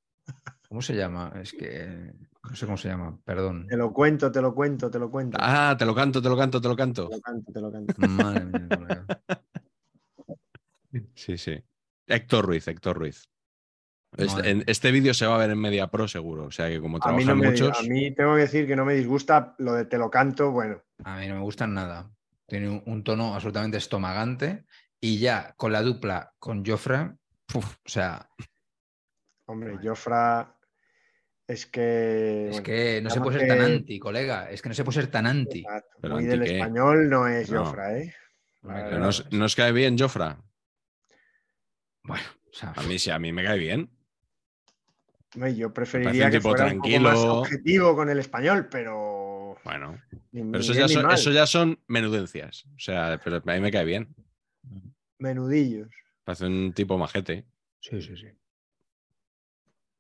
[0.68, 1.33] ¿Cómo se llama?
[1.43, 2.12] Es que
[2.49, 3.66] no sé cómo se llama, perdón.
[3.66, 5.37] Te lo cuento, te lo cuento, te lo cuento.
[5.41, 7.09] Ah, te lo canto, te lo canto, te lo canto.
[7.09, 8.01] Te lo canto, te lo canto.
[8.01, 9.05] Madre mía.
[11.14, 11.59] Sí, sí.
[12.07, 13.29] Héctor Ruiz, Héctor Ruiz.
[14.17, 16.45] Este, en- este vídeo se va a ver en Media Pro seguro.
[16.45, 17.79] O sea que como A mí, trabajan no me, muchos.
[17.79, 20.83] a mí tengo que decir que no me disgusta lo de te lo canto, bueno,
[21.05, 22.11] A mí no me gustan nada.
[22.47, 24.65] Tiene un, un tono absolutamente estomagante
[25.01, 27.13] y ya con la dupla con Joffre,
[27.55, 28.29] uf, o sea,
[29.47, 29.89] hombre, Vale.
[29.89, 30.59] Jofra
[31.47, 32.45] es que...
[32.49, 34.51] es bueno, que no se puede ser tan que- anti, colega.
[34.51, 35.61] Es que no se puede ser tan anti.
[35.61, 36.59] exacto, Pero muy anti del qué?
[36.59, 37.65] español no es No.
[37.65, 38.15] Jofra, ¿eh?
[38.61, 38.85] Claro.
[38.85, 38.99] verdad.
[39.01, 40.39] nos, nos cae bien, Jofra.
[42.05, 43.91] Bueno, o sea, A mí sí, a mí me cae bien.
[45.57, 47.35] Yo preferiría que tipo fuera un poco más tranquilo.
[47.41, 49.57] objetivo con el español, pero...
[49.65, 49.99] Bueno,
[50.33, 52.67] ni- pero eso ya, son, eso ya son menudencias.
[52.75, 54.15] O sea, pero a mí me cae bien.
[55.19, 55.89] Menudillos.
[56.25, 57.47] Parece un tipo majete.
[57.81, 58.27] sí, sí, sí.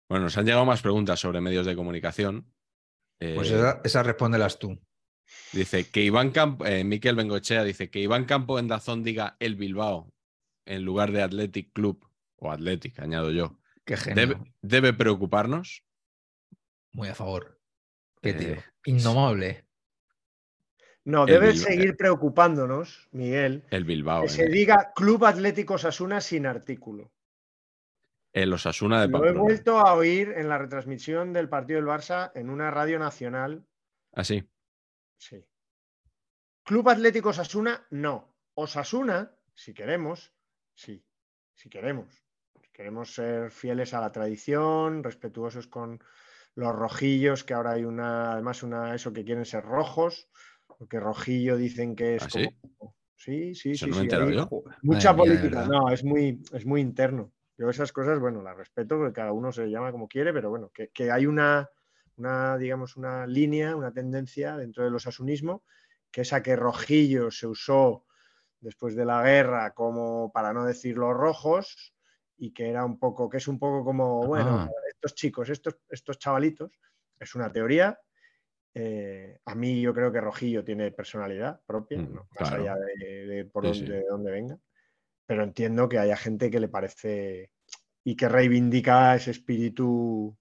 [0.08, 2.52] Bueno, nos han llegado más preguntas sobre medios de comunicación.
[3.18, 4.78] Pues Eh, esa- esas respóndelas tú.
[5.52, 9.54] Dice que Iván Campo, eh, Miquel Bengochea dice que Iván Campo en Dazón diga el
[9.56, 10.12] Bilbao
[10.64, 12.06] en lugar de Athletic Club
[12.36, 13.58] o Athletic, añado yo.
[13.84, 14.26] Qué genio.
[14.26, 15.84] Debe, debe preocuparnos.
[16.92, 17.60] Muy a favor.
[18.20, 18.56] Qué Eh, tío.
[18.84, 19.64] Indomable.
[21.04, 21.64] No, debe Bilbao.
[21.68, 24.22] seguir preocupándonos, Miguel, El Bilbao.
[24.22, 27.12] que se en- diga Club Atlético Sasuna sin artículo.
[28.32, 32.30] El Osasuna de Lo he vuelto a oír en la retransmisión del partido del Barça
[32.34, 33.66] en una radio nacional.
[34.12, 34.48] Así.
[35.18, 35.44] Sí.
[36.64, 38.34] Club Atlético Osasuna, no.
[38.54, 40.32] Osasuna, si queremos,
[40.82, 41.04] sí.
[41.54, 42.24] Si queremos.
[42.60, 46.02] Si queremos ser fieles a la tradición, respetuosos con
[46.54, 50.28] los rojillos, que ahora hay una, además, una, eso que quieren ser rojos,
[50.66, 52.48] porque rojillo dicen que es ¿Ah, sí?
[52.76, 52.94] como.
[53.16, 53.86] Sí, sí, sí.
[53.86, 54.46] no sí, hay.
[54.82, 57.32] Mucha Madre política, no, es muy, es muy interno.
[57.56, 60.70] Yo esas cosas, bueno, las respeto porque cada uno se llama como quiere, pero bueno,
[60.74, 61.70] que, que hay una,
[62.16, 65.62] una, digamos, una línea, una tendencia dentro del osasunismo,
[66.10, 68.06] que esa que rojillo se usó
[68.62, 71.94] después de la guerra como, para no decir los rojos,
[72.38, 74.70] y que era un poco, que es un poco como, bueno, Ah.
[74.88, 76.72] estos chicos, estos, estos chavalitos,
[77.20, 77.98] es una teoría.
[78.74, 82.26] eh, a mí yo creo que Rojillo tiene personalidad propia, Mm, ¿no?
[82.40, 82.62] más claro.
[82.62, 83.92] allá de, de por Sí, dónde, sí.
[84.02, 84.58] de dónde venga
[85.26, 87.50] pero entiendo que haya gente que le parece
[88.04, 90.36] y que reivindica ese espíritu,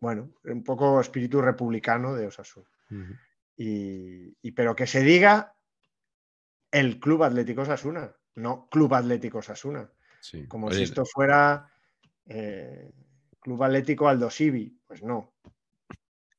[0.00, 2.68] bueno, un poco espíritu republicano de Osasuna.
[3.56, 5.55] Y- pero que se diga
[6.80, 10.46] el Club Atlético Osasuna, no Club Atlético Osasuna, Sí.
[10.46, 11.70] como Oye, si esto fuera
[12.26, 12.90] eh,
[13.40, 14.76] Club Atlético Aldo Civi.
[14.86, 15.32] Pues no.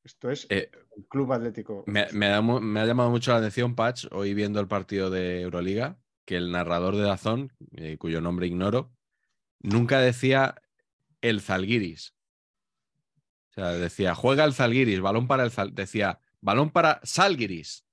[0.03, 1.83] Esto es eh, el Club Atlético.
[1.88, 5.09] me, me ha, mu- me ha llamado mucho la atención, Patch, hoy viendo el partido
[5.09, 8.91] de Euroliga, que el narrador de Dazón, eh, cuyo nombre ignoro,
[9.59, 10.61] nunca decía
[11.21, 12.13] el Zalgiris.
[13.51, 15.73] O sea, decía, juega el Zalgiris, balón para el Zal...
[15.73, 17.85] Decía, balón para Salgiris,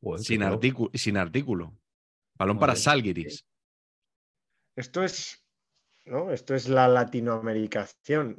[0.00, 1.76] Joder, sin, artículo, sin artículo.
[2.36, 2.82] Balón para Joder.
[2.84, 3.46] Salgiris.
[4.76, 5.44] Esto es,
[6.06, 6.30] ¿no?
[6.30, 8.36] Esto es la latinoamericación,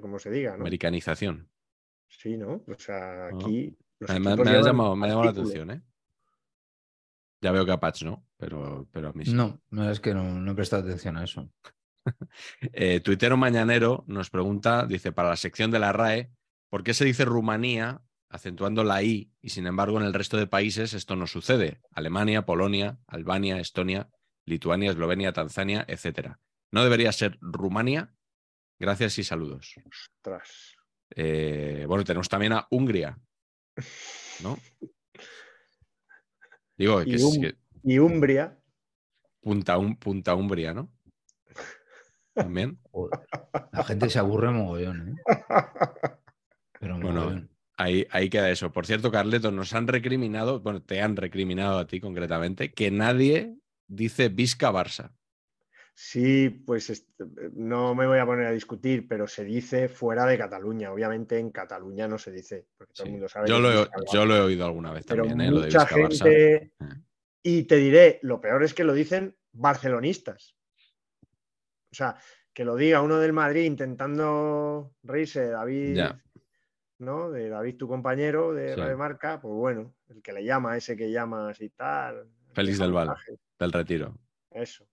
[0.00, 0.62] como se diga, ¿no?
[0.62, 1.50] Americanización.
[2.08, 2.64] Sí, ¿no?
[2.66, 3.36] O sea, No.
[3.38, 3.76] aquí.
[3.98, 5.82] los Me, ha llamado, me ha llamado la atención, ¿eh?
[7.42, 9.34] Ya veo que a Patch no, pero, pero a mí sí.
[9.34, 11.50] No, no es que no, no he prestado atención a eso.
[12.72, 16.30] Eh, Tuitero Mañanero nos pregunta, dice, para la sección de la RAE,
[16.70, 20.46] ¿por qué se dice Rumanía acentuando la I y sin embargo en el resto de
[20.46, 21.80] países esto no sucede?
[21.92, 24.08] Alemania, Polonia, Albania, Estonia,
[24.44, 26.40] Lituania, Eslovenia, Tanzania, etcétera.
[26.70, 28.12] ¿No debería ser Rumania?
[28.78, 29.74] Gracias y saludos.
[29.86, 30.74] Ostras.
[31.10, 33.18] Eh, bueno, tenemos también a Hungría,
[34.42, 34.58] ¿no?
[36.76, 38.58] Digo, Y, Um- que y Umbria.
[39.40, 40.92] punta, un, punta Umbria, ¿no?
[42.34, 42.78] También.
[42.90, 43.20] Joder,
[43.72, 45.22] La gente se aburre mogollón, ¿eh?
[46.80, 47.55] Pero Bueno, mogollón.
[47.78, 48.72] Ahí, ahí queda eso.
[48.72, 53.54] Por cierto, Carleto, nos han recriminado, bueno, te han recriminado a ti concretamente, que nadie
[53.86, 55.12] dice Visca Barça.
[55.98, 57.08] Sí, pues est-
[57.54, 60.92] no me voy a poner a discutir, pero se dice fuera de Cataluña.
[60.92, 63.08] Obviamente en Cataluña no se dice, porque todo Sí.
[63.08, 63.48] el mundo sabe.
[63.48, 64.26] Yo, que lo he, Vizca yo Barça.
[64.26, 65.50] lo he oído alguna vez Pero también, ¿eh?
[65.50, 66.24] lo de mucha Visca Barça.
[66.24, 66.54] gente.
[66.54, 66.70] Eh.
[67.42, 70.54] Y te diré, lo peor es que lo dicen barcelonistas.
[71.92, 72.16] O sea,
[72.52, 76.22] que lo diga uno del Madrid intentando reírse David, Ya.
[76.98, 77.30] ¿No?
[77.30, 78.80] De David, tu compañero de Sí.
[78.80, 82.28] Radio Marca, pues bueno, el que le llama, ese que llama así tal.
[82.52, 83.14] Félix del Val.
[83.58, 84.16] Del retiro.
[84.50, 84.86] Eso.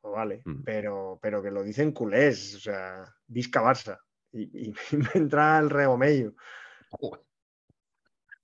[0.00, 0.62] Pues vale, Mm.
[0.64, 3.98] pero, pero que lo dicen culés, o sea, Visca Barça.
[4.32, 6.34] Y, y me entra el regomello.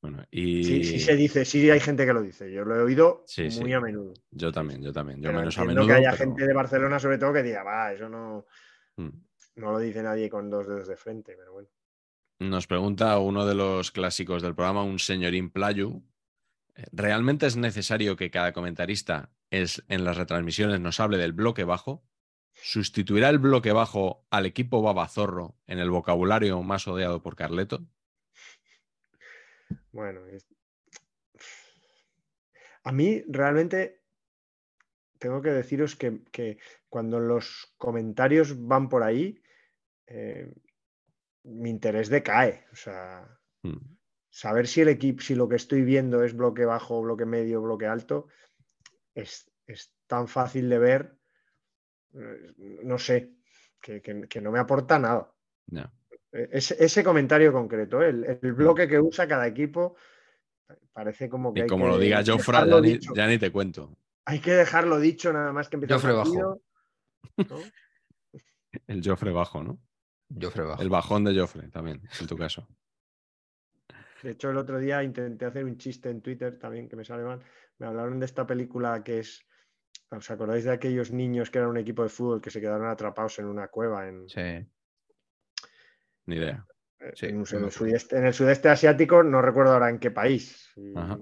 [0.00, 2.52] Bueno, y Sí, sí se dice, sí hay gente que lo dice.
[2.52, 3.72] Yo lo he oído Sí, muy sí.
[3.72, 4.14] a menudo.
[4.30, 5.20] yo también, yo también.
[5.20, 5.86] Yo Pero menos a menudo.
[5.88, 8.46] que haya pero- gente de Barcelona, sobre todo, que diga, va, eso no,
[8.96, 9.08] Mm.
[9.56, 11.68] no lo dice nadie con dos dedos de frente, pero bueno.
[12.38, 16.04] Nos pregunta uno de los clásicos del programa, un señorín Playu.
[16.76, 21.64] eh, ¿Realmente es necesario que cada comentarista es, en las retransmisiones nos hable del bloque
[21.64, 22.04] bajo?
[22.52, 27.84] ¿Sustituirá el bloque bajo al equipo babazorro en el vocabulario más odiado por Carleto?
[29.90, 30.46] Bueno, es-
[32.84, 34.00] a mí realmente
[35.18, 36.58] tengo que deciros que, que
[36.88, 39.42] cuando los comentarios van por ahí,
[40.06, 40.52] eh,
[41.48, 42.64] mi interés decae.
[42.72, 43.26] O sea,
[43.62, 43.96] Mm.
[44.30, 47.86] saber si el equipo, si lo que estoy viendo es bloque bajo, bloque medio, bloque
[47.86, 48.28] alto,
[49.14, 51.18] es, es tan fácil de ver,
[52.14, 53.32] eh, no sé,
[53.80, 55.32] que, que- que no me aporta nada.
[56.32, 58.10] Eh, Ese, ese comentario concreto, ¿eh?
[58.10, 59.96] el, el bloque que usa cada equipo,
[60.92, 63.96] parece como que Y como que lo diga Jofra, ya ya ni te cuento.
[64.26, 66.32] Hay que dejarlo dicho nada más que empiece el Jofre bajo.
[66.32, 66.60] partido,
[67.48, 67.48] ¿no?
[68.86, 69.78] El Jofre bajo, ¿no?
[70.28, 70.82] Bajo.
[70.82, 72.68] El bajón de Jofre también, en tu caso.
[74.22, 77.22] De hecho, el otro día intenté hacer un chiste en Twitter también que me sale
[77.22, 77.40] mal.
[77.78, 79.44] Me hablaron de esta película que es.
[80.10, 83.38] ¿Os acordáis de aquellos niños que eran un equipo de fútbol que se quedaron atrapados
[83.38, 84.66] en una cueva en, Sí.
[86.26, 86.66] Ni idea.
[87.00, 89.22] eh, sí, en el sudeste, en el sudeste asiático?
[89.22, 90.70] No recuerdo ahora en qué país.
[90.76, 91.18] Y, Ajá.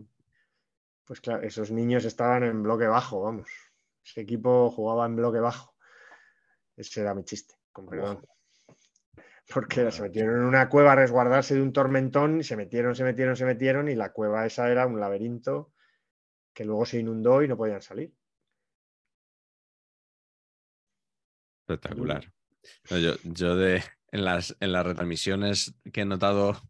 [1.04, 3.48] Pues claro, esos niños estaban en bloque bajo, vamos.
[4.04, 5.74] Ese equipo jugaba en bloque bajo.
[6.76, 8.24] Ese era mi chiste, con perdón.
[9.52, 13.04] Porque se metieron en una cueva a resguardarse de un tormentón y se metieron, se
[13.04, 15.72] metieron, se metieron y la cueva esa era un laberinto
[16.52, 18.12] que luego se inundó y no podían salir.
[21.68, 22.32] Espectacular.
[22.90, 26.60] No, yo, yo de, en, las, en las retransmisiones que he notado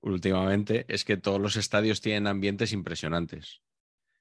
[0.00, 3.62] últimamente es que todos los estadios tienen ambientes impresionantes.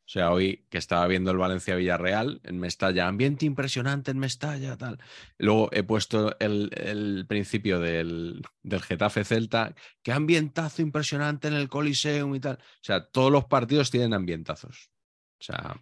[0.09, 4.75] O sea, hoy que estaba viendo el Valencia Villarreal, en Mestalla, ambiente impresionante en Mestalla,
[4.75, 4.97] tal.
[5.37, 11.69] Luego he puesto el, el principio del, del Getafe Celta, qué ambientazo impresionante en el
[11.69, 12.55] Coliseum y tal.
[12.55, 14.89] O sea, todos los partidos tienen ambientazos.
[15.39, 15.79] O sea,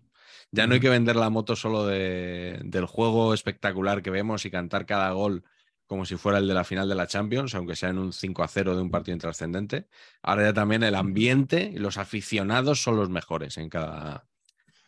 [0.52, 4.52] ya no hay que vender la moto solo de- del juego espectacular que vemos y
[4.52, 5.46] cantar cada gol
[5.88, 8.44] como si fuera el de la final de la Champions, aunque sea en un 5
[8.44, 9.88] a 0 de un partido intrascendente.
[10.22, 14.28] Ahora ya también el ambiente y los aficionados son los mejores en cada,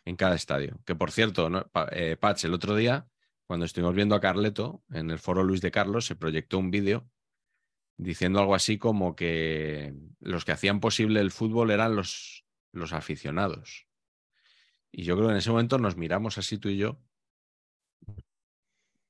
[0.04, 0.78] en cada estadio.
[0.84, 1.70] Que por cierto, ¿no?
[1.92, 3.08] Eh, Patch, el otro día,
[3.46, 7.08] cuando estuvimos viendo a Carleto en el foro Luis de Carlos, se proyectó un vídeo
[7.96, 13.86] diciendo algo así como que los que hacían posible el fútbol eran los, los aficionados.
[14.92, 17.00] Y yo creo que en ese momento nos miramos así tú y yo,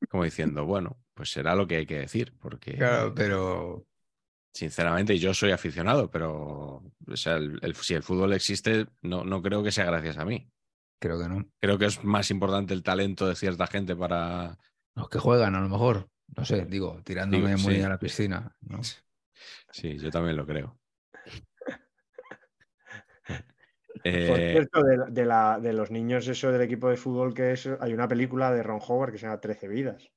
[0.08, 3.86] como diciendo, bueno, pues será lo que hay que decir, porque Claro, pero
[4.54, 9.42] sinceramente yo soy aficionado, pero o sea, el- el- si el fútbol existe, no, no
[9.42, 10.48] creo que sea gracias a mí.
[10.98, 11.44] creo que no.
[11.60, 14.56] Creo que es más importante el talento de cierta gente para...
[14.94, 16.08] Los que juegan, a lo mejor.
[16.36, 17.82] No sé, digo, tirándome muy sí.
[17.82, 18.56] a la piscina.
[18.62, 18.80] ¿no?
[19.72, 20.78] Sí, yo también lo creo.
[23.26, 23.40] Por
[24.04, 27.52] Eh, cierto, de, la- de la- de los niños eso del equipo de fútbol que
[27.52, 30.10] es, hay una película de Ron Howard que se llama 13 vidas.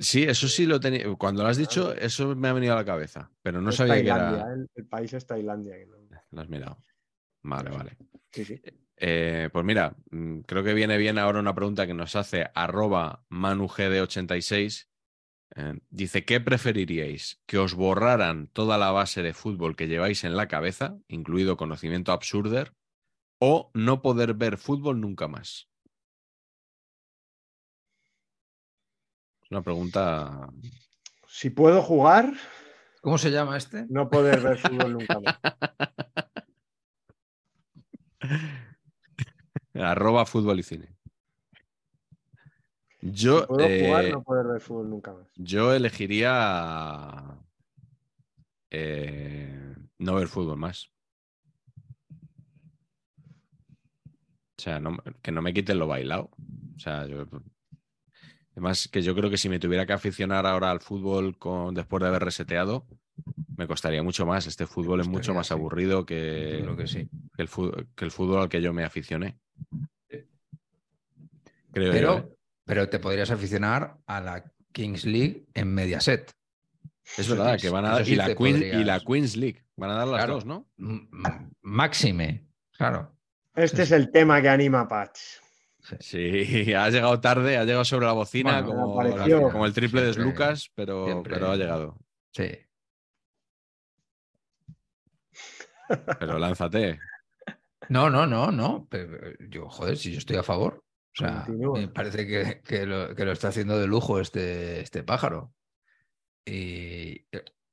[0.00, 1.04] Sí, eso sí lo tenía.
[1.16, 3.94] Cuando lo has dicho, eso me ha venido a la cabeza, pero no Es sabía
[4.02, 4.52] que era.
[4.52, 5.76] el, el país es Tailandia.
[5.86, 6.84] no- Lo has mirado.
[7.42, 7.96] Vale, vale.
[8.32, 8.60] Sí, sí.
[8.96, 13.24] Eh, pues mira, mm, creo que viene bien ahora una pregunta que nos hace arroba
[13.30, 14.88] manugd86.
[15.56, 17.40] Eh, dice, ¿qué preferiríais?
[17.46, 22.12] ¿Que os borraran toda la base de fútbol que lleváis en la cabeza, incluido conocimiento
[22.12, 22.74] absurder,
[23.40, 25.69] o no poder ver fútbol nunca más?
[29.50, 30.48] Una pregunta...
[31.26, 32.32] Si puedo jugar,
[33.02, 33.86] ¿Cómo se llama este?
[33.88, 35.36] no poder ver fútbol nunca más.
[39.74, 40.94] Arroba fútbol y cine.
[43.00, 45.26] Yo, Si puedo jugar, eh, no poder ver fútbol nunca más.
[45.36, 47.38] yo elegiría
[48.70, 50.90] eh, no ver fútbol más.
[54.58, 56.30] O sea, no- que no me quiten lo bailado.
[56.76, 57.24] O sea, yo.
[58.52, 62.02] Además, que yo creo que si me tuviera que aficionar ahora al fútbol con, después
[62.02, 62.86] de haber reseteado,
[63.56, 64.46] me costaría mucho más.
[64.46, 65.54] Este fútbol es mucho más sí.
[65.54, 67.08] aburrido que, creo que sí.
[67.36, 69.38] que el fútbol, que el fútbol al que yo me aficioné.
[71.72, 71.92] Creo yo, ¿eh?
[71.92, 76.32] Pero, pero te podrías aficionar a la Kings League en Mediaset.
[77.16, 78.04] Es verdad que van a dar.
[78.04, 79.64] sí y, la Queen- y la Queens League.
[79.76, 80.34] Van a dar las Claro.
[80.34, 80.68] dos, ¿no?
[80.78, 81.08] M-
[81.62, 82.46] Máxime,
[82.76, 83.16] claro.
[83.54, 85.18] Este es el tema que anima a Patch.
[86.00, 90.32] Sí, ha llegado tarde, ha llegado sobre la bocina Bueno, como, el triple de Siempre-
[90.32, 91.98] Lucas, pero, siempre- pero ha llegado.
[92.32, 92.50] Sí.
[96.18, 97.00] Pero lánzate.
[97.88, 98.86] No, no, no, no.
[98.90, 99.18] Pero
[99.48, 100.84] yo, joder, si yo estoy a favor.
[101.12, 101.78] O sea, Continúa.
[101.80, 105.52] me parece que, que lo, que lo está haciendo de lujo este, este pájaro.
[106.46, 107.26] Y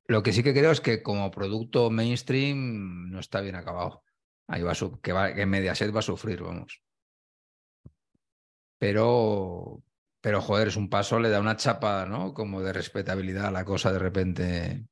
[0.08, 4.02] lo que sí que creo es que como producto mainstream no está bien acabado.
[4.48, 6.82] Ahí va a su- que, va, que Mediaset va a sufrir, vamos.
[8.78, 9.82] Pero,
[10.20, 12.32] pero joder, es un paso, le da una chapa, ¿no?
[12.32, 14.86] Como de respetabilidad a la cosa de repente,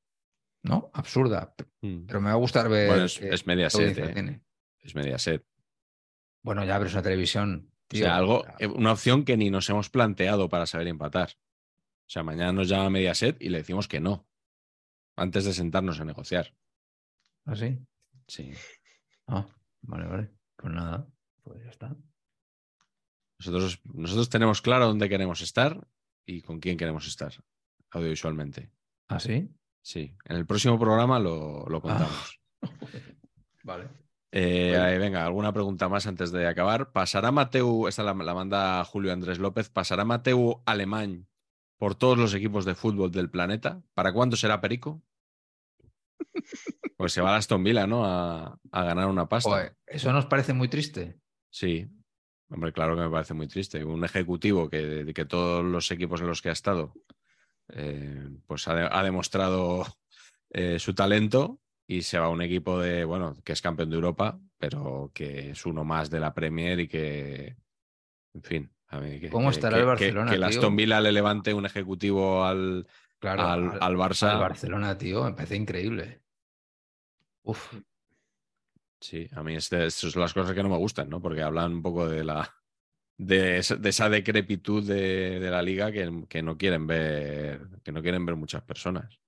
[0.62, 0.90] ¿no?
[0.92, 1.54] Absurda.
[1.80, 2.06] Mm.
[2.06, 2.88] Pero me va a gustar ver.
[2.88, 4.40] Bueno, es, es Mediaset, audiencia eh.
[4.80, 5.44] Es Mediaset.
[6.42, 7.70] Bueno, ya, pero es una televisión.
[7.70, 8.04] O tío.
[8.04, 11.30] sea, algo, O sea, eh, una opción que ni nos hemos planteado para saber empatar.
[11.30, 14.28] O sea, mañana nos llama Mediaset y le decimos que no.
[15.16, 16.54] Antes de sentarnos a negociar.
[17.46, 17.78] ¿Ah, sí?
[18.28, 18.52] Sí.
[19.26, 19.46] Ah,
[19.82, 20.30] vale, vale.
[20.56, 21.08] Pues nada,
[21.42, 21.96] pues ya está.
[23.38, 25.86] Nosotros, nosotros tenemos claro dónde queremos estar
[26.24, 27.32] y con quién queremos estar
[27.90, 28.70] audiovisualmente.
[29.08, 29.48] ¿Ah, sí?
[29.82, 30.16] Sí.
[30.24, 32.40] En el próximo programa lo, lo contamos.
[33.62, 33.88] Vale.
[34.32, 36.92] Eh, ahí, venga, alguna pregunta más antes de acabar.
[36.92, 41.28] ¿Pasará Mateu, esta la, la manda Julio Andrés López, ¿pasará Mateu alemán
[41.78, 43.82] por todos los equipos de fútbol del planeta?
[43.94, 45.02] ¿Para cuándo será Perico?
[46.96, 48.06] Pues se va a Aston Villa, ¿no?
[48.06, 49.76] A, a ganar una pasta.
[49.86, 51.20] ¿Eso nos parece muy triste?
[51.50, 51.86] Sí,
[52.50, 53.84] hombre, claro que me parece muy triste.
[53.84, 56.94] Un ejecutivo que, que todos los equipos en los que ha estado,
[57.68, 59.84] eh, pues ha, de- ha demostrado
[60.50, 63.96] eh, su talento y se va a un equipo de, bueno, que es campeón de
[63.96, 67.56] Europa, pero que es uno más de la Premier y que,
[68.34, 68.72] en fin.
[68.88, 70.44] a mí que- ¿Cómo que- estará que- el Barcelona, Que, el?
[70.44, 72.86] Aston Villa le levante un ejecutivo al,
[73.18, 74.30] Claro, al, al Barça.
[74.34, 76.22] al Barcelona, tío, me parece increíble.
[77.42, 77.74] Uf,
[79.00, 81.20] Sí, a mí estas son las cosas que no me gustan, ¿no?
[81.20, 82.54] Porque hablan un poco de la
[83.18, 87.92] de esa, de esa decrepitud de, de la liga que, que no quieren ver, que
[87.92, 89.20] no quieren ver muchas personas.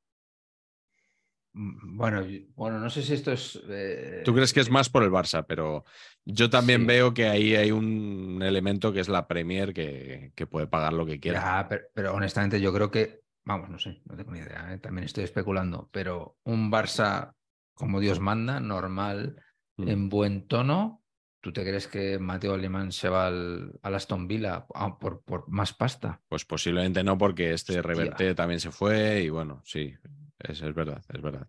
[1.53, 3.61] Mm, bueno, bueno, no sé si esto es.
[3.69, 5.85] eh, Tú crees que es más por el Barça, pero
[6.25, 6.87] yo también Sí.
[6.87, 11.07] veo que ahí hay un elemento que es la Premier que, que puede pagar lo
[11.07, 11.41] que quiera.
[11.41, 14.79] Ya, pero, pero honestamente yo creo que, vamos, no sé, no tengo ni idea, ¿eh?
[14.79, 17.35] también estoy especulando, pero un Barça
[17.75, 19.37] como Dios manda, normal,
[19.79, 19.89] Mm.
[19.89, 21.05] en buen tono,
[21.41, 25.49] ¿tú te crees que Mateo Alemán se va al, al Aston Villa ah, por, por
[25.49, 26.21] más pasta?
[26.29, 27.83] Pues posiblemente no, porque este Hostia.
[27.83, 29.95] Reverte también se fue y bueno, sí,
[30.41, 31.49] es, es verdad, es verdad.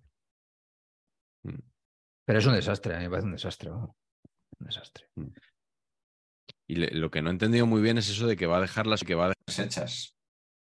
[2.26, 3.96] Pero es un desastre, a mí me parece un desastre, un
[4.60, 5.08] desastre.
[6.68, 8.62] Y le- lo que no he entendido muy bien es eso de que va a
[8.62, 10.16] dejarlas que va a dejarlas hechas.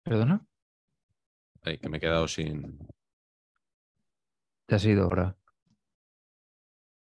[0.04, 0.46] ¿Perdona?
[1.64, 2.88] Ay, que me he quedado sin.
[4.66, 5.36] ¿Te has ido ahora?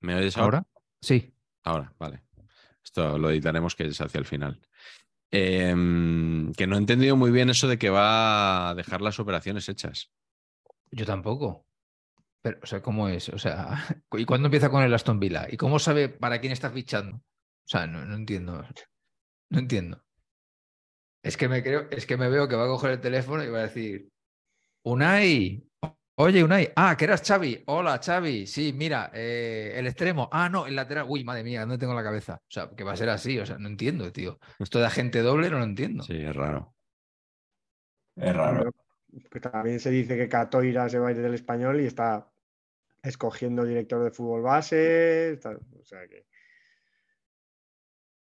[0.03, 0.59] ¿Me oyes ahora?
[0.59, 0.69] ¿Ahora?
[1.01, 1.35] Sí.
[1.65, 2.23] Ahora, vale.
[2.85, 4.61] Esto lo editaremos que es hacia el final.
[5.31, 9.69] Em, que no he entendido muy bien eso de que va a dejar las operaciones
[9.69, 10.11] hechas.
[10.91, 11.67] Yo tampoco.
[12.43, 13.29] Pero, o sea, ¿cómo es?
[13.31, 13.79] O sea,
[14.13, 15.47] ¿y cuándo empieza con el Aston Villa?
[15.51, 17.17] ¿Y cómo sabe para quién está fichando?
[17.17, 18.67] O sea, no, no entiendo.
[19.51, 20.05] No entiendo.
[21.23, 23.49] Es que me creo, es que me veo que va a coger el teléfono y
[23.49, 24.13] va a decir,
[24.85, 25.65] Unai,
[26.17, 27.63] oye, Unai, ah, que eras Xavi.
[27.67, 28.47] Hola, Xavi.
[28.47, 30.29] Sí, mira, eh, el extremo.
[30.33, 31.07] Ah, no, el lateral.
[31.09, 32.35] Uy, madre mía, ¿dónde tengo la cabeza?
[32.43, 33.39] O sea, que va a ser así.
[33.39, 34.39] O sea, no entiendo, tío.
[34.59, 36.03] Esto de agente doble no lo entiendo.
[36.05, 36.75] Sí, es raro.
[38.17, 38.73] Es Pero,
[39.31, 42.31] que también se dice que Catoira se va a ir del español y está
[43.03, 45.33] escogiendo director de fútbol base.
[45.33, 46.27] está- o sea que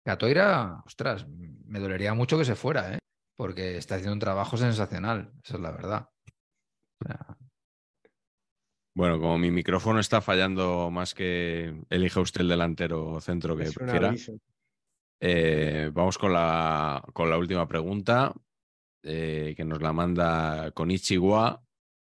[0.04, 2.98] Catoira, ostras, me dolería mucho que se fuera, ¿eh?
[3.36, 6.08] porque está haciendo un trabajo sensacional, esa es la verdad.
[7.00, 7.36] O sea,
[8.94, 13.70] Bueno, como mi micrófono está fallando más que elija usted el delantero o centro que
[13.70, 14.14] prefiera,
[15.20, 18.34] eh, vamos con la, con la última pregunta
[19.02, 20.90] eh, que nos la manda con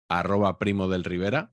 [0.09, 1.53] arroba primo del Rivera.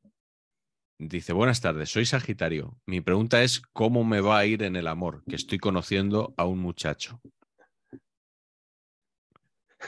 [1.00, 2.78] Dice, buenas tardes, soy Sagitario.
[2.86, 5.24] Mi pregunta es, ¿cómo me va a ir en el amor?
[5.28, 7.20] Que estoy conociendo a un muchacho.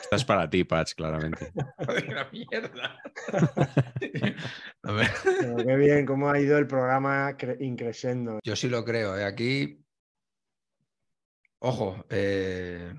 [0.01, 1.51] Esta es para ti, Patch, claramente.
[2.09, 2.99] la mierda.
[4.83, 5.07] A ver,
[5.39, 8.39] Pero qué bien, cómo ha ido el programa cre- increciendo.
[8.43, 9.23] yo sí lo creo, ¿eh?
[9.25, 9.79] aquí.
[11.59, 12.93] Ojo, eh,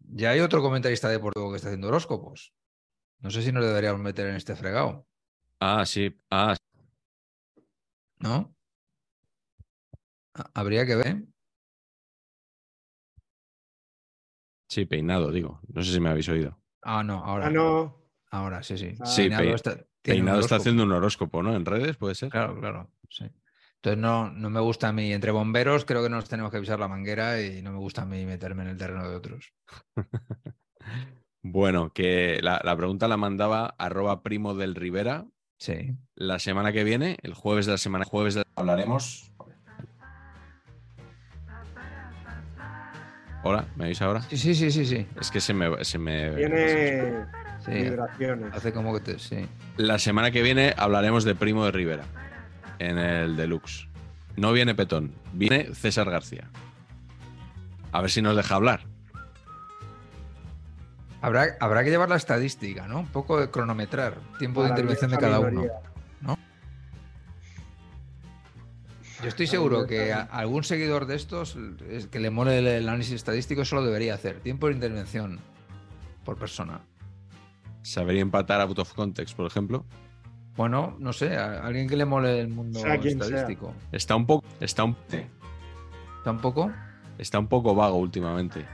[0.00, 2.52] ya hay otro comentarista deportivo que está haciendo horóscopos.
[3.20, 5.06] No sé si nos deberíamos meter en este fregado,
[5.60, 6.18] Ah, sí.
[6.30, 6.56] Ah,
[8.18, 8.54] ¿no?
[10.34, 11.22] Ha- Habría que ver.
[14.70, 15.60] Sí, peinado, digo.
[15.68, 16.56] No sé si me habéis oído.
[16.82, 17.48] Ah, no, ahora.
[17.48, 17.96] Ah, no.
[18.30, 18.94] Ahora, sí, sí.
[19.00, 19.04] Ah.
[19.06, 21.54] Sí, Peinado pe- está, Peinado está haciendo un horóscopo, ¿no?
[21.54, 22.30] En redes, puede ser.
[22.30, 23.24] Claro, claro, sí.
[23.76, 26.78] Entonces no, no me gusta a mí, entre bomberos creo que nos tenemos que avisar
[26.78, 29.52] la manguera y no me gusta a mí meterme en el terreno de otros.
[31.42, 35.26] Bueno, que la, la pregunta la mandaba arroba primo del Rivera.
[35.58, 35.96] Sí.
[36.14, 39.32] La semana que viene, el jueves de la semana, jueves de- hablaremos.
[43.42, 44.20] Hola, ¿me oís ahora?
[44.22, 45.06] Sí, sí, sí, sí, sí.
[45.18, 47.24] Es que se me, se me- Tiene
[47.64, 47.70] sí.
[47.72, 48.52] vibraciones.
[48.54, 49.18] Hace como que te.
[49.18, 49.46] Sí.
[49.78, 52.04] La semana que viene hablaremos de Primo de Rivera
[52.78, 53.88] en el Deluxe.
[54.36, 56.48] No viene Petón, viene César García.
[57.92, 58.80] A ver si nos deja hablar.
[61.22, 63.00] Habrá, habrá que llevar la estadística, ¿no?
[63.00, 65.64] Un poco de cronometrar, tiempo de intervención de cada uno.
[69.22, 71.56] Yo estoy seguro que a- algún seguidor de estos
[71.90, 74.40] es que le mole el, análisis estadístico, eso lo debería hacer.
[74.40, 75.38] Tiempo de intervención
[76.24, 76.80] por persona.
[77.82, 79.84] Sabería empatar out of context, por ejemplo.
[80.56, 83.26] Bueno, no sé, a alguien que le mole el mundo Sea quien sea.
[83.28, 83.74] estadístico.
[83.92, 84.96] Está un poco, está un,
[86.24, 86.70] ¿Tampoco?
[87.18, 88.66] está un poco vago últimamente.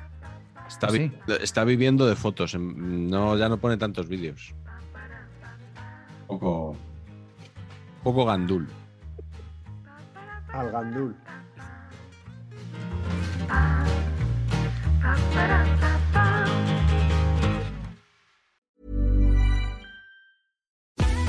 [0.69, 1.13] Está, ¿Ah, vi- sí?
[1.41, 4.55] está viviendo de fotos, en- no, ya no pone tantos vídeos.
[6.27, 6.77] Poco,
[8.03, 8.69] poco gandul.
[10.57, 11.13] Al gandul.